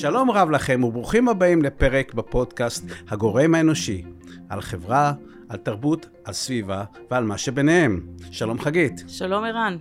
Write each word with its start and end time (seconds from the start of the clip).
שלום 0.00 0.30
רב 0.30 0.50
לכם 0.50 0.84
וברוכים 0.84 1.28
הבאים 1.28 1.62
לפרק 1.62 2.14
בפודקאסט 2.14 2.84
הגורם 3.08 3.54
האנושי, 3.54 4.02
על 4.48 4.60
חברה, 4.60 5.12
על 5.48 5.56
תרבות, 5.56 6.06
על 6.24 6.32
סביבה 6.32 6.84
ועל 7.10 7.24
מה 7.24 7.38
שביניהם. 7.38 8.06
שלום 8.30 8.58
חגית. 8.58 9.04
שלום 9.08 9.44
ערן. 9.44 9.76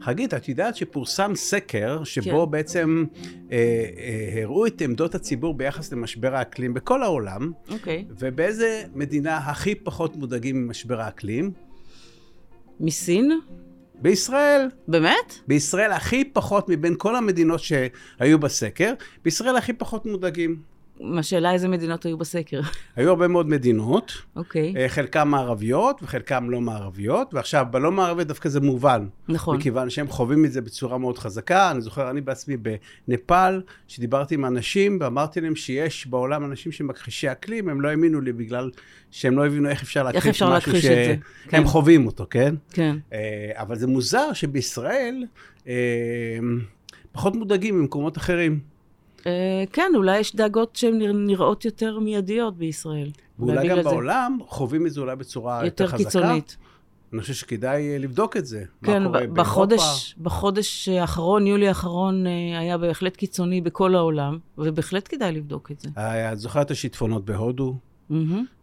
חגית, 0.00 0.34
את 0.34 0.48
יודעת 0.48 0.76
שפורסם 0.76 1.32
סקר 1.34 2.04
שבו 2.04 2.44
כן. 2.44 2.50
בעצם 2.50 3.04
אה, 3.52 3.56
אה, 3.56 4.42
הראו 4.42 4.66
את 4.66 4.80
עמדות 4.80 5.14
הציבור 5.14 5.54
ביחס 5.54 5.92
למשבר 5.92 6.34
האקלים 6.34 6.74
בכל 6.74 7.02
העולם, 7.02 7.52
אוקיי. 7.70 8.04
ובאיזה 8.18 8.82
מדינה 8.94 9.36
הכי 9.36 9.74
פחות 9.74 10.16
מודאגים 10.16 10.66
ממשבר 10.66 11.00
האקלים? 11.00 11.50
מסין? 12.80 13.40
בישראל. 14.00 14.68
באמת? 14.88 15.34
בישראל 15.48 15.92
הכי 15.92 16.24
פחות 16.24 16.68
מבין 16.68 16.94
כל 16.98 17.16
המדינות 17.16 17.60
שהיו 17.60 18.38
בסקר, 18.38 18.92
בישראל 19.24 19.56
הכי 19.56 19.72
פחות 19.72 20.06
מודאגים. 20.06 20.69
השאלה 21.18 21.52
איזה 21.52 21.68
מדינות 21.68 22.06
היו 22.06 22.18
בסקר. 22.18 22.60
היו 22.96 23.10
הרבה 23.10 23.28
מאוד 23.28 23.48
מדינות. 23.48 24.12
אוקיי. 24.36 24.74
Okay. 24.74 24.88
חלקם 24.88 25.28
מערביות 25.28 26.02
וחלקם 26.02 26.50
לא 26.50 26.60
מערביות, 26.60 27.34
ועכשיו 27.34 27.66
בלא 27.70 27.92
מערביות 27.92 28.28
דווקא 28.28 28.48
זה 28.48 28.60
מובן. 28.60 29.06
נכון. 29.28 29.56
מכיוון 29.56 29.90
שהם 29.90 30.08
חווים 30.08 30.44
את 30.44 30.52
זה 30.52 30.60
בצורה 30.60 30.98
מאוד 30.98 31.18
חזקה. 31.18 31.70
אני 31.70 31.80
זוכר, 31.80 32.10
אני 32.10 32.20
בעצמי 32.20 32.56
בנפאל, 33.08 33.62
שדיברתי 33.88 34.34
עם 34.34 34.44
אנשים 34.44 34.98
ואמרתי 35.00 35.40
להם 35.40 35.56
שיש 35.56 36.06
בעולם 36.06 36.44
אנשים 36.44 36.72
שמכחישי 36.72 37.32
אקלים, 37.32 37.68
הם 37.68 37.80
לא 37.80 37.88
האמינו 37.88 38.20
לי 38.20 38.32
בגלל 38.32 38.70
שהם 39.10 39.36
לא 39.36 39.46
הבינו 39.46 39.68
איך 39.68 39.82
אפשר 39.82 40.02
להכחיש 40.02 40.42
משהו 40.42 40.76
שהם 40.80 41.20
כן. 41.48 41.64
חווים 41.64 42.06
אותו, 42.06 42.26
כן? 42.30 42.54
כן. 42.72 42.96
אה, 43.12 43.50
אבל 43.54 43.76
זה 43.76 43.86
מוזר 43.86 44.32
שבישראל 44.32 45.24
אה, 45.68 45.74
פחות 47.12 47.36
מודאגים 47.36 47.80
ממקומות 47.80 48.16
אחרים. 48.16 48.69
אה, 49.26 49.64
כן, 49.72 49.92
אולי 49.94 50.18
יש 50.18 50.36
דאגות 50.36 50.76
שהן 50.76 51.26
נראות 51.26 51.64
יותר 51.64 51.98
מיידיות 51.98 52.56
בישראל. 52.56 53.10
ואולי 53.38 53.68
גם 53.68 53.82
בעולם. 53.82 54.38
חווים 54.46 54.86
את 54.86 54.92
זה 54.92 55.00
אולי 55.00 55.16
בצורה 55.16 55.64
יותר, 55.64 55.84
יותר 55.84 55.86
חזקה. 55.86 56.04
קיצונית. 56.04 56.56
אני 57.12 57.20
חושב 57.20 57.34
שכדאי 57.34 57.92
אה, 57.92 57.98
לבדוק 57.98 58.36
את 58.36 58.46
זה. 58.46 58.64
כן, 58.84 59.02
בחודש, 59.32 60.14
בחודש 60.18 60.88
האחרון, 60.88 61.46
יולי 61.46 61.68
האחרון, 61.68 62.26
אה, 62.26 62.58
היה 62.58 62.78
בהחלט 62.78 63.16
קיצוני 63.16 63.60
בכל 63.60 63.94
העולם, 63.94 64.38
ובהחלט 64.58 65.08
כדאי 65.10 65.32
לבדוק 65.32 65.70
את 65.70 65.80
זה. 65.80 65.88
את 66.32 66.38
זוכרת 66.38 66.66
את 66.66 66.70
השיטפונות 66.70 67.24
בהודו? 67.24 67.74
Mm-hmm. 68.10 68.14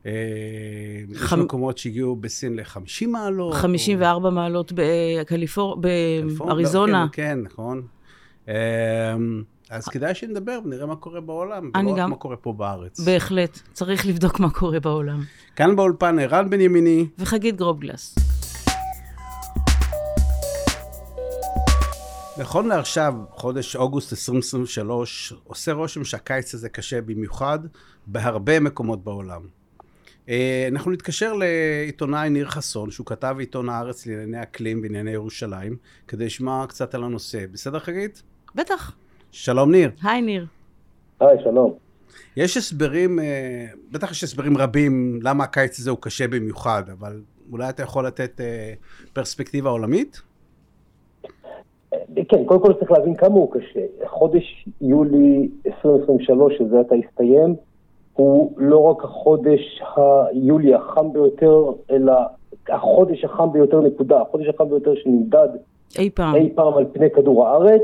יש. 0.06 1.34
מקומות 1.34 1.78
שהגיעו 1.78 2.16
בסין 2.16 2.56
ל-50 2.56 3.08
מעלות. 3.08 3.54
54 3.54 4.30
או... 4.30 4.34
מעלות 4.34 4.74
בקליפור... 4.76 5.76
באריזונה. 5.76 7.04
לא, 7.04 7.08
כן, 7.12 7.24
כן, 7.24 7.40
נכון. 7.42 7.82
אז 9.70 9.86
כדאי 9.86 10.16
שנדבר 10.16 10.60
ונראה 10.66 10.86
מה 10.86 10.96
קורה 10.96 11.22
בעולם, 11.22 11.72
ולא 11.80 11.92
רק 11.92 12.10
מה 12.10 12.16
קורה 12.16 12.38
פה 12.38 12.54
בארץ. 12.54 13.00
בהחלט, 13.00 13.60
צריך 13.74 14.06
לבדוק 14.06 14.40
מה 14.40 14.50
קורה 14.50 14.80
בעולם. 14.80 15.24
כאן 15.56 15.76
באולפן 15.76 16.20
ערן 16.20 16.50
בן 16.50 16.62
ימיני. 16.62 17.08
וחגית 17.18 17.56
גרובגלס. 17.56 18.16
נכון 22.38 22.68
לעכשיו, 22.68 23.14
חודש 23.30 23.76
אוגוסט 23.76 24.14
2023, 24.14 25.34
עושה 25.44 25.74
רושם 25.74 26.04
שהקיץ 26.04 26.54
הזה 26.54 26.70
קשה 26.70 27.02
במיוחד 27.02 27.60
בהרבה 28.08 28.60
מקומות 28.60 29.04
בעולם. 29.04 29.42
אה, 30.30 30.68
אנחנו 30.72 30.92
נתקשר 30.92 31.34
לעיתונאי 31.34 32.30
ניר 32.30 32.50
חסון, 32.50 32.92
שהוא 32.92 33.06
כתב 33.06 33.36
עיתון 33.40 33.70
הארץ 33.70 34.06
לענייני 34.06 34.44
אקלים 34.44 34.82
וענייני 34.82 35.12
ירושלים, 35.12 35.78
כדי 36.08 36.26
לשמוע 36.26 36.66
קצת 36.68 36.96
על 36.96 37.04
הנושא. 37.04 37.46
בסדר, 37.52 37.80
חגית? 37.80 38.24
בטח. 38.56 38.96
שלום 39.32 39.72
ניר. 39.72 39.90
היי 40.04 40.22
ניר. 40.22 40.46
היי, 41.20 41.38
שלום. 41.44 41.74
יש 42.38 42.58
הסברים, 42.58 43.20
אה, 43.20 43.66
בטח 43.92 44.12
יש 44.12 44.24
הסברים 44.24 44.58
רבים 44.58 45.20
למה 45.24 45.44
הקיץ 45.44 45.80
הזה 45.80 45.90
הוא 45.90 45.98
קשה 46.02 46.28
במיוחד, 46.28 46.84
אבל 47.00 47.22
אולי 47.52 47.70
אתה 47.70 47.84
יכול 47.84 48.08
לתת 48.08 48.42
אה, 48.42 48.74
פרספקטיבה 49.14 49.70
עולמית? 49.70 50.22
כן, 52.30 52.46
קודם 52.46 52.62
כל 52.62 52.74
צריך 52.74 52.92
להבין 52.92 53.16
כמה 53.16 53.36
הוא 53.36 53.52
קשה. 53.52 53.80
חודש 54.06 54.68
יולי 54.82 55.50
2023, 55.66 56.54
שזה 56.58 56.80
עתה 56.80 56.96
הסתיים, 56.96 57.56
הוא 58.14 58.54
לא 58.58 58.78
רק 58.78 59.04
החודש 59.04 59.82
היולי 59.96 60.76
החם 60.76 61.14
ביותר, 61.14 61.64
אלא 61.92 62.14
החודש 62.70 63.24
החם 63.24 63.52
ביותר 63.52 63.82
נקודה, 63.82 64.22
החודש 64.22 64.48
החם 64.48 64.70
ביותר 64.70 64.96
שנמדד 64.96 65.48
אי 66.00 66.10
פעם, 66.10 66.36
אי 66.36 66.50
פעם 66.56 66.74
על 66.74 66.86
פני 66.94 67.10
כדור 67.16 67.48
הארץ, 67.48 67.82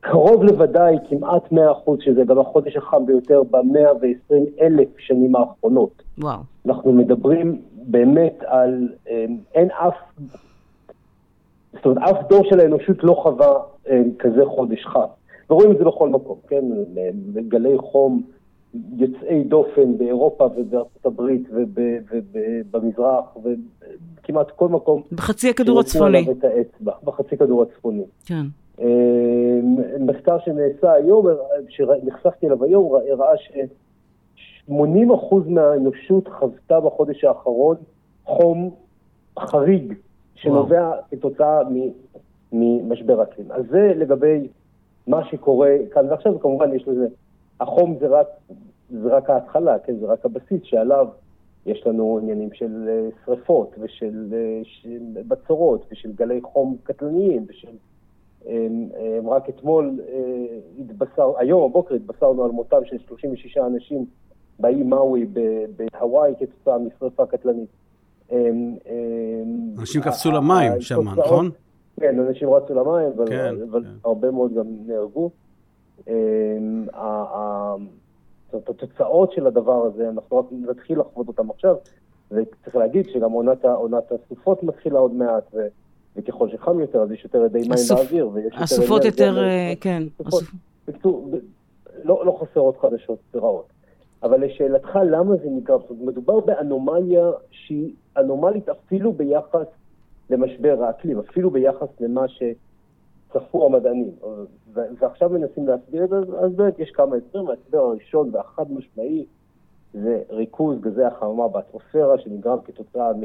קרוב 0.00 0.44
לוודאי, 0.44 0.96
כמעט 1.08 1.52
100% 1.52 1.56
שזה 2.00 2.24
גם 2.24 2.38
החודש 2.38 2.76
החם 2.76 3.06
ביותר 3.06 3.42
ב-120 3.50 4.34
אלף 4.60 4.88
שנים 4.98 5.36
האחרונות. 5.36 6.02
וואו. 6.18 6.38
אנחנו 6.66 6.92
מדברים 6.92 7.62
באמת 7.82 8.38
על, 8.46 8.88
אמ, 9.10 9.36
אין 9.54 9.68
אף, 9.70 9.94
זאת 11.72 11.86
אומרת, 11.86 11.98
אף 11.98 12.16
דור 12.28 12.44
של 12.44 12.60
האנושות 12.60 13.04
לא 13.04 13.14
חווה 13.22 13.62
אמ, 13.90 14.10
כזה 14.18 14.44
חודש 14.46 14.86
חם. 14.86 15.00
ורואים 15.50 15.72
את 15.72 15.78
זה 15.78 15.84
בכל 15.84 16.08
מקום, 16.08 16.38
כן? 16.48 16.64
גלי 17.48 17.78
חום 17.78 18.22
יוצאי 18.96 19.44
דופן 19.44 19.98
באירופה 19.98 20.48
ובארצות 20.56 21.06
הברית 21.06 21.42
ובמזרח 21.50 23.24
וכמעט 23.36 24.50
כל 24.50 24.68
מקום. 24.68 25.02
בחצי 25.12 25.50
הכדור 25.50 25.80
הצפוני. 25.80 26.26
בחצי 27.04 27.36
כדור 27.36 27.62
הצפוני. 27.62 28.04
כן. 28.26 28.44
אמ, 28.80 29.76
מחקר 30.06 30.38
שנעשה 30.38 30.92
היום, 30.92 31.26
שנחשפתי 31.68 32.46
אליו 32.46 32.64
היום, 32.64 32.94
הראה 33.10 33.36
ש-80% 33.36 35.34
מהאנושות 35.46 36.28
חוותה 36.28 36.80
בחודש 36.80 37.24
האחרון 37.24 37.76
חום 38.24 38.70
חריג, 39.38 39.94
שנובע 40.34 40.92
כתוצאה 41.10 41.60
ממשבר 42.52 43.22
אקלים. 43.22 43.52
אז 43.52 43.64
זה 43.70 43.92
לגבי 43.96 44.48
מה 45.06 45.24
שקורה 45.24 45.76
כאן 45.90 46.10
ועכשיו, 46.10 46.34
וכמובן 46.36 46.74
יש 46.74 46.88
לזה, 46.88 47.06
החום 47.60 47.96
זה 48.00 48.06
רק, 48.06 48.26
זה 48.90 49.08
רק 49.08 49.30
ההתחלה, 49.30 49.78
כן, 49.78 49.96
זה 49.96 50.06
רק 50.06 50.24
הבסיס 50.24 50.60
שעליו 50.62 51.06
יש 51.66 51.86
לנו 51.86 52.18
עניינים 52.22 52.52
של 52.52 52.88
אה, 52.88 53.08
שריפות 53.24 53.74
ושל 53.78 54.28
אה, 54.32 54.60
של 54.64 55.20
בצורות 55.28 55.86
ושל 55.92 56.12
גלי 56.12 56.40
חום 56.42 56.76
קטלניים 56.82 57.44
ושל 57.48 57.68
רק 59.28 59.48
אתמול 59.48 60.00
אה, 60.08 60.58
התבשר, 60.80 61.32
היום 61.38 61.70
בבוקר 61.70 61.94
התבשרנו 61.94 62.44
על 62.44 62.50
מותם 62.50 62.84
של 62.84 62.96
36 63.08 63.56
אנשים 63.58 64.06
באי 64.58 64.82
מאווי 64.82 65.26
בהוואי 65.76 66.34
כתוצאה 66.38 66.78
משרפה 66.78 67.26
קטלנית. 67.26 67.68
אנשים 69.78 70.02
קפצו 70.02 70.30
למים 70.30 70.80
שם, 70.80 71.08
נכון? 71.08 71.50
כן, 72.00 72.20
אנשים 72.20 72.50
רצו 72.50 72.74
למים, 72.74 73.12
אבל, 73.16 73.28
כן, 73.28 73.54
אבל 73.70 73.84
כן. 73.84 73.90
הרבה 74.04 74.30
מאוד 74.30 74.54
גם 74.54 74.66
נהרגו. 74.86 75.30
זאת 78.52 78.68
התוצאות 78.68 79.32
של 79.32 79.46
הדבר 79.46 79.84
הזה, 79.84 80.08
אנחנו 80.08 80.38
רק 80.38 80.46
נתחיל 80.52 81.00
לחוות 81.00 81.28
אותם 81.28 81.50
עכשיו, 81.50 81.76
וצריך 82.30 82.76
להגיד 82.76 83.06
שגם 83.08 83.30
עונת 83.30 84.12
הסופות 84.12 84.62
מתחילה 84.62 84.98
עוד 84.98 85.14
מעט, 85.14 85.54
וככל 86.16 86.48
שחם 86.48 86.80
יותר, 86.80 87.02
אז 87.02 87.12
יש 87.12 87.24
יותר 87.24 87.44
ידי 87.44 87.58
מים. 87.58 87.78
באוויר, 87.96 88.28
ויש 88.32 88.44
יותר... 88.44 88.62
הסופות 88.62 89.04
יותר, 89.04 89.38
אה, 89.38 89.72
כן. 89.80 90.02
בקיצור, 90.88 91.30
לא, 92.04 92.26
לא 92.26 92.40
חסרות 92.40 92.76
חדשות 92.78 93.18
רעות. 93.34 93.66
אבל 94.22 94.44
לשאלתך, 94.44 94.98
למה 95.10 95.36
זה 95.36 95.50
נקרא? 95.50 95.76
מדובר 96.00 96.40
באנומליה 96.40 97.30
שהיא 97.50 97.92
אנומלית 98.16 98.68
אפילו 98.68 99.12
ביחס 99.12 99.66
למשבר 100.30 100.84
האקלים, 100.84 101.18
אפילו 101.18 101.50
ביחס 101.50 101.88
למה 102.00 102.22
שצפו 102.28 103.66
המדענים. 103.66 104.10
ועכשיו 104.72 105.30
מנסים 105.30 105.66
להסביר 105.66 106.04
את 106.04 106.08
זה, 106.08 106.16
אז 106.16 106.52
באמת 106.52 106.78
יש 106.78 106.90
כמה 106.90 107.16
הסברים. 107.16 107.48
ההסבר 107.48 107.78
הראשון 107.78 108.30
והחד 108.32 108.72
משמעי 108.72 109.26
זה 109.94 110.22
ריכוז 110.30 110.80
גזי 110.80 111.04
החממה 111.04 111.48
באטמוספירה 111.48 112.18
שנגרם 112.18 112.58
כתוצאה 112.64 113.12
מ... 113.12 113.22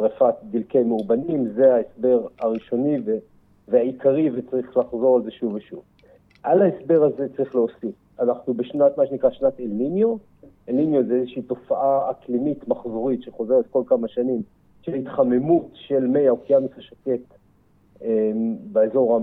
שרפת 0.00 0.34
דלקי 0.50 0.82
מאובנים, 0.82 1.48
זה 1.48 1.74
ההסבר 1.74 2.26
הראשוני 2.38 2.98
והעיקרי 3.68 4.30
וצריך 4.30 4.76
לחזור 4.76 5.16
על 5.16 5.22
זה 5.22 5.30
שוב 5.30 5.54
ושוב. 5.54 5.82
על 6.42 6.62
ההסבר 6.62 7.04
הזה 7.04 7.26
צריך 7.36 7.54
להוסיף, 7.54 7.94
אנחנו 8.20 8.54
בשנת, 8.54 8.98
מה 8.98 9.06
שנקרא 9.06 9.30
שנת 9.30 9.60
אל-ניניו, 9.60 10.16
אל-ניניו 10.68 11.06
זה 11.06 11.14
איזושהי 11.14 11.42
תופעה 11.42 12.10
אקלימית 12.10 12.68
מחזורית 12.68 13.22
שחוזרת 13.22 13.66
כל 13.70 13.82
כמה 13.86 14.08
שנים, 14.08 14.42
של 14.82 14.94
התחממות 14.94 15.68
של 15.74 16.06
מי 16.06 16.28
האוקיינוס 16.28 16.70
השקט 16.76 17.34
אה, 18.02 18.32
באזור 18.72 19.20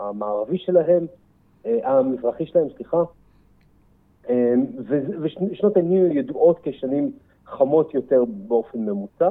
המערבי 0.00 0.58
שלהם, 0.58 1.06
אה, 1.66 1.98
המזרחי 1.98 2.46
שלהם, 2.46 2.66
סליחה, 2.76 3.02
אה, 4.28 4.54
ושנות 5.20 5.76
אל-ניניו 5.76 6.16
ידועות 6.16 6.58
כשנים 6.62 7.12
חמות 7.46 7.94
יותר 7.94 8.24
באופן 8.24 8.78
ממוצע. 8.78 9.28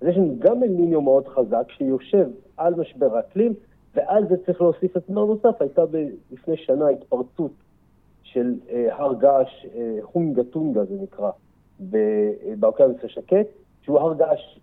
אז 0.00 0.08
יש 0.08 0.16
לנו 0.16 0.36
גם 0.38 0.62
אל 0.62 0.70
מאוד 1.00 1.28
חזק 1.28 1.70
שיושב 1.70 2.26
על 2.56 2.74
משבר 2.74 3.16
האקלים, 3.16 3.52
ועל 3.94 4.28
זה 4.28 4.36
צריך 4.46 4.60
להוסיף 4.60 4.96
הסבר 4.96 5.24
נוסף, 5.24 5.62
הייתה 5.62 5.86
ב- 5.86 6.08
לפני 6.32 6.56
שנה 6.56 6.88
התפרצות 6.88 7.50
של 8.22 8.54
הר 8.90 9.14
געש, 9.14 9.66
חונגה 10.02 10.44
טונגה 10.44 10.84
זה 10.84 10.94
נקרא, 11.02 11.30
באוקיינוס 12.58 12.96
השקט, 13.04 13.46
שהוא 13.82 13.98
הר 13.98 14.14
געש, 14.14 14.58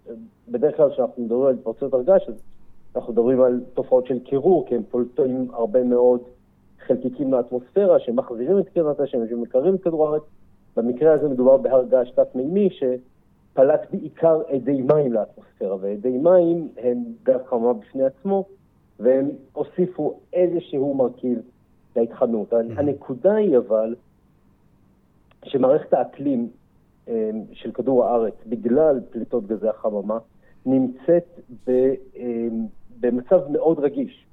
בדרך 0.50 0.78
כלל 0.78 0.90
כשאנחנו 0.90 1.24
מדברים 1.24 1.48
על 1.48 1.54
התפרצויות 1.54 1.94
הר 1.94 2.02
געש, 2.02 2.22
אז 2.28 2.36
אנחנו 2.96 3.14
מדברים 3.14 3.42
על 3.42 3.62
תופעות 3.74 4.06
של 4.08 4.20
קירור, 4.20 4.66
כי 4.68 4.76
הם 4.76 4.84
פולטים 4.84 5.48
הרבה 5.54 5.84
מאוד 5.84 6.22
חלקיקים 6.88 7.34
לאטמוספירה 7.34 8.00
שמחזירים 8.00 8.60
את 8.60 8.70
קרנת 8.70 9.00
השמש 9.00 9.32
ומקררים 9.32 9.76
את 9.76 9.84
כדור 9.84 10.08
הארץ. 10.08 10.22
במקרה 10.78 11.14
הזה 11.14 11.30
מדובר 11.30 11.58
בהר 11.58 11.84
געש 11.84 12.12
תת-מימי 12.12 12.70
שפלט 13.52 13.92
בעיקר 13.92 14.42
אדי 14.56 14.82
מים 14.82 15.14
לאטמוספירה, 15.14 15.76
ואדי 15.82 16.18
מים 16.18 16.68
הם 16.78 17.04
גז 17.24 17.42
חממה 17.50 17.74
בפני 17.74 18.04
עצמו, 18.04 18.46
והם 19.00 19.30
הוסיפו 19.54 20.20
איזשהו 20.34 20.94
מרכיב 20.94 21.40
להתחממות. 21.96 22.54
Mm-hmm. 22.54 22.56
הנקודה 22.78 23.36
היא 23.36 23.58
אבל 23.58 23.96
שמערכת 25.44 25.94
האקלים 25.94 26.50
אמ, 27.08 27.14
של 27.54 27.72
כדור 27.72 28.06
הארץ, 28.06 28.34
בגלל 28.46 29.00
פליטות 29.10 29.48
גזי 29.48 29.68
החממה, 29.68 30.18
נמצאת 30.66 31.40
אמ, 31.68 32.66
במצב 33.00 33.42
מאוד 33.52 33.80
רגיש, 33.80 34.26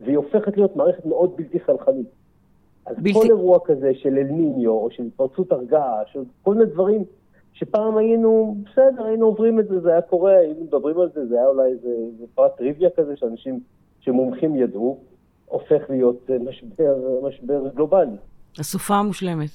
והיא 0.00 0.16
הופכת 0.16 0.56
להיות 0.56 0.76
מערכת 0.76 1.06
מאוד 1.06 1.36
בלתי 1.36 1.58
סלחנית. 1.66 2.06
אז 2.86 2.96
בלתי... 2.96 3.12
כל 3.12 3.26
אירוע 3.26 3.58
כזה 3.64 3.94
של 3.94 4.18
אל 4.18 4.26
ניניו, 4.30 4.70
או 4.70 4.88
של 4.90 5.02
התפרצות 5.02 5.52
הרגעה, 5.52 6.02
של 6.12 6.20
כל 6.42 6.54
מיני 6.54 6.70
דברים 6.70 7.04
שפעם 7.52 7.96
היינו, 7.96 8.56
בסדר, 8.64 9.04
היינו 9.04 9.26
עוברים 9.26 9.60
את 9.60 9.68
זה, 9.68 9.80
זה 9.80 9.90
היה 9.90 10.02
קורה, 10.02 10.36
היינו 10.36 10.64
מדברים 10.64 11.00
על 11.00 11.08
זה, 11.14 11.26
זה 11.26 11.34
היה 11.34 11.46
אולי 11.46 11.70
איזה, 11.70 11.88
איזה 12.12 12.24
פרט 12.34 12.56
טריוויה 12.56 12.90
כזה 12.96 13.16
שאנשים 13.16 13.60
שמומחים 14.00 14.56
ידעו, 14.56 15.00
הופך 15.46 15.82
להיות 15.88 16.30
אה, 16.30 16.36
משבר, 16.38 16.96
משבר 17.22 17.68
גלובלי. 17.74 18.16
הסופה 18.58 18.94
המושלמת. 18.94 19.50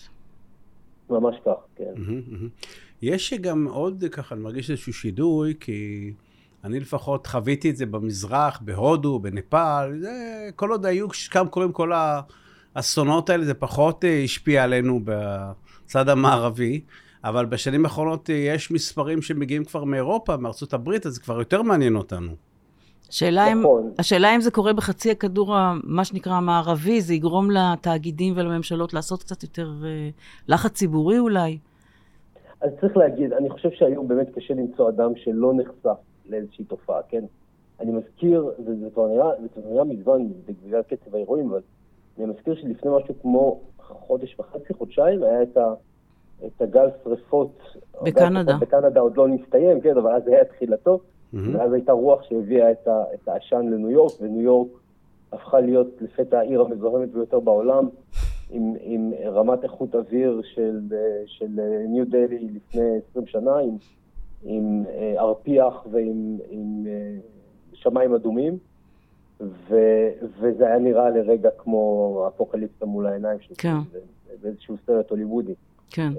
ממש 1.09 1.35
כך, 1.45 1.51
כן. 1.75 1.93
יש 3.01 3.33
גם 3.33 3.67
עוד, 3.67 4.03
ככה, 4.11 4.35
אני 4.35 4.43
מרגיש 4.43 4.69
איזשהו 4.69 4.93
שידוי, 4.93 5.53
כי 5.59 6.11
אני 6.63 6.79
לפחות 6.79 7.27
חוויתי 7.27 7.69
את 7.69 7.75
זה 7.75 7.85
במזרח, 7.85 8.59
בהודו, 8.61 9.19
בנפאל, 9.19 9.99
זה, 9.99 10.49
כל 10.55 10.71
עוד 10.71 10.85
היו, 10.85 11.07
כמה 11.31 11.49
קוראים 11.49 11.71
כל 11.71 11.91
האסונות 12.75 13.29
האלה, 13.29 13.45
זה 13.45 13.53
פחות 13.53 14.05
אה, 14.05 14.23
השפיע 14.23 14.63
עלינו 14.63 14.99
בצד 15.03 16.09
המערבי. 16.09 16.81
אבל 17.25 17.45
בשנים 17.45 17.85
האחרונות 17.85 18.29
אה, 18.29 18.35
יש 18.35 18.71
מספרים 18.71 19.21
שמגיעים 19.21 19.63
כבר 19.63 19.83
מאירופה, 19.83 20.37
מארצות 20.37 20.73
הברית, 20.73 21.05
אז 21.05 21.13
זה 21.13 21.21
כבר 21.21 21.39
יותר 21.39 21.61
מעניין 21.61 21.95
אותנו. 21.95 22.31
השאלה 23.09 23.51
אם, 23.51 23.59
נכון. 23.59 23.91
השאלה 23.99 24.35
אם 24.35 24.41
זה 24.41 24.51
קורה 24.51 24.73
בחצי 24.73 25.11
הכדור, 25.11 25.55
מה 25.83 26.05
שנקרא 26.05 26.33
המערבי, 26.33 27.01
זה 27.01 27.13
יגרום 27.13 27.51
לתאגידים 27.51 28.33
ולממשלות 28.37 28.93
לעשות 28.93 29.23
קצת 29.23 29.43
יותר 29.43 29.69
אה, 29.85 30.09
לחץ 30.47 30.71
ציבורי 30.71 31.19
אולי? 31.19 31.57
אז 32.61 32.69
צריך 32.81 32.97
להגיד, 32.97 33.33
אני 33.33 33.49
חושב 33.49 33.69
שהיום 33.71 34.07
באמת 34.07 34.27
קשה 34.35 34.53
למצוא 34.53 34.89
אדם 34.89 35.11
שלא 35.15 35.53
נחשף 35.53 35.99
לאיזושהי 36.25 36.65
תופעה, 36.65 36.99
כן? 37.09 37.23
אני 37.79 37.91
מזכיר, 37.91 38.49
וזה 38.65 38.87
כבר 38.93 39.07
נראה, 39.07 39.29
זה 39.55 39.61
נראה 39.71 39.83
מזמן 39.83 40.27
בגלל 40.45 40.81
קצב 40.81 41.15
האירועים, 41.15 41.49
אבל 41.49 41.61
אני 42.17 42.25
מזכיר 42.25 42.55
שלפני 42.55 42.91
משהו 42.97 43.15
כמו 43.21 43.61
חודש 43.79 44.35
וחצי, 44.39 44.73
חודשיים, 44.73 45.23
היה 45.23 45.43
את, 45.43 45.57
ה, 45.57 45.73
את 46.45 46.61
הגל 46.61 46.87
שריפות. 47.03 47.59
בקנדה. 48.03 48.57
בקנדה 48.57 48.99
עוד 48.99 49.17
לא 49.17 49.27
נסתיים, 49.27 49.81
כן, 49.81 49.97
אבל 49.97 50.15
אז 50.15 50.23
זה 50.23 50.31
היה 50.31 50.45
תחילתו. 50.45 50.99
Mm-hmm. 50.99 51.37
ואז 51.53 51.73
הייתה 51.73 51.91
רוח 51.91 52.23
שהביאה 52.23 52.71
את, 52.71 52.87
ה, 52.87 53.03
את 53.13 53.27
העשן 53.27 53.65
לניו 53.71 53.91
יורק, 53.91 54.11
וניו 54.21 54.41
יורק 54.41 54.67
הפכה 55.31 55.59
להיות 55.59 55.87
לפתע 56.01 56.39
העיר 56.39 56.61
המזוהמת 56.61 57.11
ביותר 57.11 57.39
בעולם, 57.39 57.89
עם, 58.49 58.73
עם 58.81 59.11
רמת 59.25 59.63
איכות 59.63 59.95
אוויר 59.95 60.41
של, 60.53 60.79
של 61.25 61.59
ניו 61.87 62.09
דלי 62.09 62.49
לפני 62.55 62.97
20 63.11 63.27
שנה, 63.27 63.57
עם, 63.57 63.77
עם 64.43 64.83
ארפיח 65.17 65.85
ועם 65.91 66.37
עם 66.49 66.85
שמיים 67.73 68.13
אדומים, 68.13 68.57
ו, 69.41 69.75
וזה 70.39 70.67
היה 70.67 70.79
נראה 70.79 71.09
לרגע 71.09 71.49
כמו 71.57 72.25
אפוקליפסה 72.27 72.85
מול 72.85 73.07
העיניים 73.07 73.39
שלי, 73.39 73.55
כן. 73.55 73.77
באיזשהו 74.41 74.75
סרט 74.85 75.09
הוליוודי. 75.09 75.53
כן. 75.89 76.11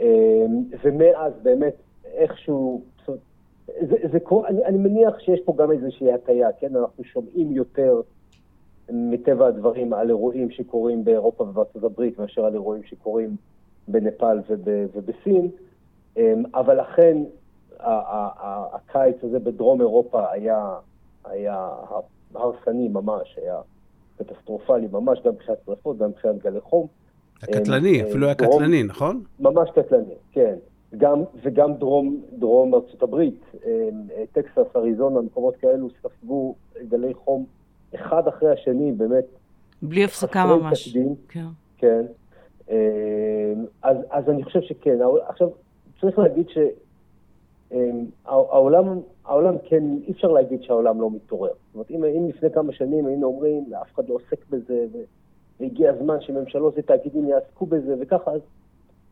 ומאז 0.85 1.33
באמת 1.43 1.75
איכשהו 2.05 2.83
זה, 3.67 3.97
זה, 4.13 4.19
אני, 4.49 4.65
אני 4.65 4.79
מניח 4.79 5.19
שיש 5.19 5.41
פה 5.45 5.55
גם 5.57 5.71
איזושהי 5.73 6.13
הטיה, 6.13 6.49
כן? 6.53 6.77
אנחנו 6.77 7.05
שומעים 7.05 7.53
יותר 7.53 8.01
מטבע 8.91 9.47
הדברים 9.47 9.93
על 9.93 10.09
אירועים 10.09 10.51
שקורים 10.51 11.05
באירופה 11.05 11.45
ובארצות 11.45 11.85
הברית 11.85 12.19
מאשר 12.19 12.45
על 12.45 12.55
אירועים 12.55 12.83
שקורים 12.85 13.37
בנפאל 13.89 14.39
וב, 14.49 14.69
ובסין, 14.95 15.51
אמ, 16.17 16.43
אבל 16.55 16.81
אכן 16.81 17.17
הקיץ 17.81 19.17
הזה 19.23 19.39
בדרום 19.39 19.81
אירופה 19.81 20.31
היה, 20.31 20.75
היה 21.25 21.71
הרסני 22.35 22.89
ממש, 22.89 23.39
היה 23.43 23.61
קטסטרופלי 24.19 24.89
ממש, 24.93 25.19
גם 25.25 25.33
מבחינת 25.33 25.59
שרפות, 25.67 25.99
גם 25.99 26.09
מבחינת 26.09 26.39
גלי 26.39 26.61
חום. 26.61 26.87
הקטלני, 27.43 28.03
אמ, 28.03 28.07
אפילו 28.09 28.27
היה 28.27 28.35
קטלני, 28.35 28.83
נכון? 28.83 29.23
ממש 29.41 29.71
קטלני, 29.71 30.15
כן. 30.33 30.55
גם, 30.97 31.23
וגם 31.43 31.75
דרום, 31.75 32.21
דרום 32.39 32.75
ארצות 32.75 33.03
הברית, 33.03 33.41
אה, 33.67 33.89
טקסס, 34.33 34.77
אריזונה, 34.77 35.21
מקומות 35.21 35.57
כאלו 35.57 35.89
ספגו 36.03 36.55
גלי 36.89 37.15
חום 37.15 37.45
אחד 37.95 38.29
אחרי 38.29 38.53
השני, 38.53 38.93
באמת. 38.93 39.25
בלי 39.83 40.05
הפסקה 40.05 40.47
ממש. 40.47 40.89
תקדים, 40.89 41.15
כן. 41.29 41.47
כן. 41.77 42.03
אה, 42.71 43.53
אז, 43.83 43.97
אז 44.11 44.29
אני 44.29 44.45
חושב 44.45 44.61
שכן. 44.61 44.99
עכשיו, 45.29 45.49
צריך 46.01 46.19
להגיד 46.19 46.47
שהעולם, 48.25 48.89
אה, 48.89 48.95
העולם 49.25 49.55
כן, 49.65 49.85
אי 50.07 50.13
אפשר 50.13 50.29
להגיד 50.29 50.63
שהעולם 50.63 51.01
לא 51.01 51.11
מתעורר. 51.11 51.51
זאת 51.51 51.75
אומרת, 51.75 51.91
אם, 51.91 52.05
אם 52.05 52.29
לפני 52.29 52.51
כמה 52.51 52.73
שנים 52.73 53.07
היינו 53.07 53.27
אומרים, 53.27 53.65
אף 53.83 53.95
אחד 53.95 54.09
לא 54.09 54.15
עוסק 54.15 54.51
בזה, 54.51 54.87
והגיע 55.61 55.91
הזמן 55.91 56.21
שממשלות 56.21 56.75
ותאגידים 56.77 57.29
יעסקו 57.29 57.67
בזה, 57.67 57.95
וככה, 58.01 58.31
אז 58.31 58.41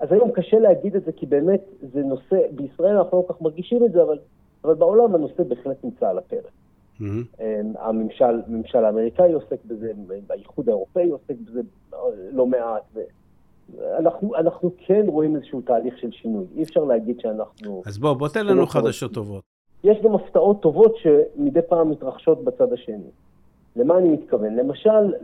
אז 0.00 0.12
היום 0.12 0.30
קשה 0.30 0.58
להגיד 0.58 0.96
את 0.96 1.04
זה, 1.04 1.12
כי 1.12 1.26
באמת 1.26 1.60
זה 1.92 2.02
נושא, 2.02 2.36
בישראל 2.50 2.96
אנחנו 2.96 3.18
לא 3.18 3.24
כל 3.26 3.34
כך 3.34 3.40
מרגישים 3.40 3.84
את 3.84 3.92
זה, 3.92 4.02
אבל, 4.02 4.18
אבל 4.64 4.74
בעולם 4.74 5.14
הנושא 5.14 5.42
בהחלט 5.42 5.84
נמצא 5.84 6.08
על 6.08 6.18
הפרק. 6.18 6.50
Mm-hmm. 7.00 7.04
הממשל, 7.78 8.42
הממשל 8.46 8.84
האמריקאי 8.84 9.32
עוסק 9.32 9.64
בזה, 9.64 9.92
האיחוד 10.30 10.68
האירופאי 10.68 11.10
עוסק 11.10 11.34
בזה 11.44 11.60
לא 12.32 12.46
מעט. 12.46 12.82
אנחנו, 13.98 14.36
אנחנו 14.36 14.70
כן 14.86 15.04
רואים 15.08 15.36
איזשהו 15.36 15.60
תהליך 15.60 15.98
של 15.98 16.10
שינוי, 16.10 16.44
אי 16.56 16.62
אפשר 16.62 16.84
להגיד 16.84 17.20
שאנחנו... 17.20 17.82
אז 17.86 17.98
בוא, 17.98 18.14
בוא 18.14 18.28
תן 18.28 18.46
לנו 18.46 18.66
חדשות 18.66 19.12
טובות. 19.12 19.42
יש 19.84 19.98
גם 20.04 20.14
הפתעות 20.14 20.62
טובות 20.62 20.94
שמדי 20.96 21.62
פעם 21.68 21.90
מתרחשות 21.90 22.44
בצד 22.44 22.72
השני. 22.72 23.10
למה 23.76 23.98
אני 23.98 24.08
מתכוון? 24.08 24.54
למשל, 24.54 25.14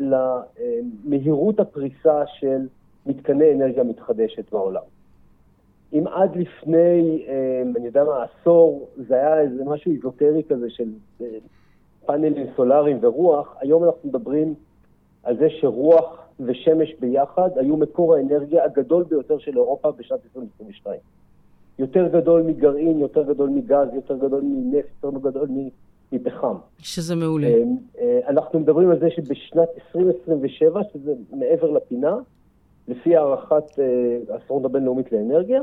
למהירות 1.05 1.61
הפריסה 1.61 2.27
של 2.27 2.67
מתקני 3.07 3.53
אנרגיה 3.53 3.85
מתחדשת 3.85 4.53
בעולם. 4.53 4.83
אם 5.93 6.07
עד 6.07 6.37
לפני, 6.37 7.25
אה, 7.29 7.63
אני 7.77 7.87
יודע 7.87 8.05
מה, 8.05 8.25
עשור, 8.25 8.89
זה 8.97 9.15
היה 9.15 9.41
איזה 9.41 9.65
משהו 9.65 9.93
איזוטרי 9.93 10.43
כזה 10.49 10.71
של 10.71 10.89
אה, 11.21 11.27
פאנלים 12.07 12.47
סולאריים 12.57 12.99
ורוח, 13.01 13.57
היום 13.61 13.85
אנחנו 13.85 14.09
מדברים 14.09 14.55
על 15.23 15.37
זה 15.37 15.47
שרוח 15.51 16.29
ושמש 16.41 16.95
ביחד 17.01 17.51
היו 17.57 17.77
מקור 17.77 18.15
האנרגיה 18.15 18.65
הגדול 18.65 19.05
ביותר 19.05 19.39
של 19.39 19.57
אירופה 19.57 19.91
בשנת 19.91 20.21
2022. 20.25 21.01
יותר 21.79 22.09
גדול 22.09 22.43
מגרעין, 22.43 22.99
יותר 22.99 23.23
גדול 23.23 23.49
מגז, 23.49 23.89
יותר 23.95 24.17
גדול 24.17 24.43
מנפט, 24.43 25.05
יותר 25.05 25.19
גדול 25.19 25.49
מפחם. 26.13 26.55
שזה 26.79 27.17
מעולה. 27.17 27.49
אה, 27.99 28.21
אנחנו 28.29 28.61
מדברים 28.61 28.91
על 28.91 29.01
זה 29.01 29.11
שבשנת 29.11 29.69
2027, 29.95 30.81
שזה 30.93 31.13
מעבר 31.33 31.71
לפינה, 31.71 32.17
לפי 32.89 33.17
הערכת 33.17 33.79
אה, 33.79 34.37
הסוכנות 34.37 34.65
הבינלאומית 34.65 35.13
לאנרגיה, 35.13 35.63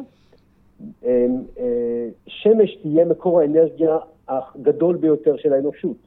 אה, 1.05 1.25
אה, 1.59 2.09
שמש 2.27 2.75
תהיה 2.75 3.05
מקור 3.05 3.39
האנרגיה 3.39 3.97
הגדול 4.27 4.95
ביותר 4.95 5.37
של 5.37 5.53
האנושות. 5.53 5.97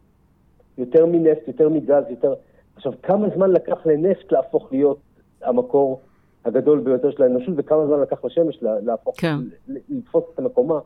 יותר 0.79 1.07
מנפט, 1.07 1.49
יותר 1.49 1.69
מגז, 1.69 2.05
יותר... 2.11 2.35
עכשיו, 2.77 2.93
כמה 3.03 3.29
זמן 3.35 3.51
לקח 3.51 3.87
לנפט 3.87 4.33
להפוך 4.33 4.73
להיות 4.73 4.99
המקור 5.43 6.01
הגדול 6.45 6.81
ביותר 6.81 7.11
של 7.11 7.23
האנושות, 7.23 7.55
וכמה 7.57 7.87
זמן 7.87 8.01
לקח 8.01 8.25
לשמש 8.25 8.59
להפוך, 8.63 9.15
כן. 9.19 9.37
לתפוס 9.69 10.25
את 10.35 10.39
המקומה. 10.39 10.79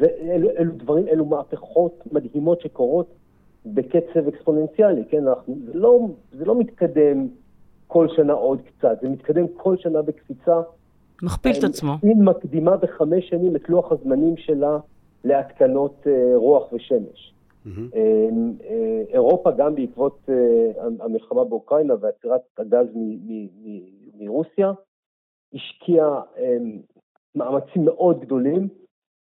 זה, 0.00 0.06
אלו, 0.20 0.50
אלו 0.50 0.72
דברים, 0.76 1.08
אלו 1.08 1.24
מהפכות 1.24 2.02
מדהימות 2.12 2.60
שקורות 2.60 3.14
בקצב 3.66 4.28
אקספוננציאלי, 4.28 5.04
כן? 5.08 5.28
אנחנו, 5.28 5.56
זה, 5.66 5.72
לא, 5.74 6.08
זה 6.32 6.44
לא 6.44 6.58
מתקדם 6.58 7.28
כל 7.86 8.08
שנה 8.16 8.32
עוד 8.32 8.60
קצת. 8.62 8.98
זה 9.02 9.08
מתקדם 9.08 9.46
כל 9.56 9.76
שנה 9.76 10.02
בקפיצה. 10.02 10.60
מכפיל 11.22 11.52
את 11.58 11.64
עצמו. 11.64 11.92
סין 12.00 12.24
מקדימה 12.24 12.76
בחמש 12.76 13.28
שנים 13.28 13.56
את 13.56 13.68
לוח 13.68 13.92
הזמנים 13.92 14.36
שלה 14.36 14.78
להתקנות 15.24 16.06
אה, 16.06 16.36
רוח 16.36 16.72
ושמש. 16.72 17.34
Mm-hmm. 17.66 17.96
אירופה, 19.08 19.50
גם 19.50 19.74
בעקבות 19.74 20.28
המלחמה 21.00 21.44
באוקראינה 21.44 21.94
ועצירת 22.00 22.40
הגז 22.58 22.86
מרוסיה, 24.18 24.72
השקיעה 25.54 26.20
מאמצים 27.34 27.84
מאוד 27.84 28.20
גדולים 28.20 28.68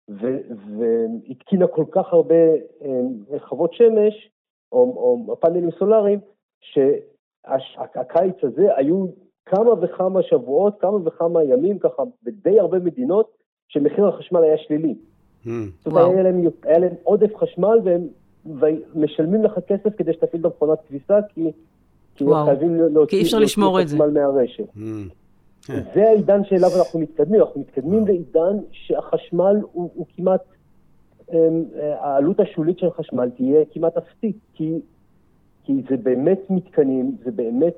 והתקינה 0.08 1.66
כל 1.66 1.84
כך 1.90 2.12
הרבה 2.12 2.34
חוות 3.38 3.75
שמש 3.75 4.30
או, 4.73 4.78
או 4.78 5.37
פאנלים 5.40 5.70
סולאריים, 5.78 6.18
שהקיץ 6.61 8.37
הזה 8.42 8.76
היו 8.76 9.06
כמה 9.46 9.70
וכמה 9.82 10.23
שבועות, 10.23 10.80
כמה 10.80 10.96
וכמה 11.04 11.44
ימים, 11.44 11.78
ככה 11.78 12.02
בדי 12.23 12.61
הרבה 12.61 12.78
מדינות, 12.78 13.30
שמחיר 13.68 14.08
החשמל 14.08 14.42
היה 14.42 14.58
שלילי. 14.58 14.94
Mm, 15.44 15.49
זאת 15.78 15.87
אומרת, 15.87 16.12
היה 16.12 16.23
להם, 16.23 16.44
היה 16.62 16.78
להם 16.78 16.92
עודף 17.02 17.37
חשמל 17.37 17.78
והם 17.84 18.08
משלמים 18.94 19.44
לך 19.44 19.52
כסף 19.66 19.96
כדי 19.96 20.12
שתפעיל 20.12 20.40
את 20.40 20.52
המכונת 20.52 20.78
כביסה, 20.88 21.18
כי, 21.28 21.52
כי 22.14 22.25
חייבים 22.44 22.76
להוציא 22.76 23.20
את 23.20 23.44
חשמל 23.84 24.11
מהרשת. 24.11 24.64
Mm. 24.76 24.80
זה 25.66 26.09
העידן 26.09 26.44
שאליו 26.44 26.71
אנחנו 26.78 27.00
מתקדמים, 27.00 27.40
אנחנו 27.40 27.61
מתקדמים 27.61 28.06
לעידן 28.06 28.56
שהחשמל 28.73 29.56
הוא, 29.73 29.90
הוא 29.94 30.06
כמעט, 30.16 30.42
אמ, 31.33 31.64
העלות 31.99 32.40
השולית 32.40 32.78
של 32.78 32.90
חשמל 32.90 33.30
תהיה 33.30 33.64
כמעט 33.73 33.97
אפסית, 33.97 34.37
כי, 34.54 34.80
כי 35.64 35.83
זה 35.90 35.97
באמת 35.97 36.40
מתקנים, 36.50 37.16
זה 37.25 37.30
באמת 37.30 37.75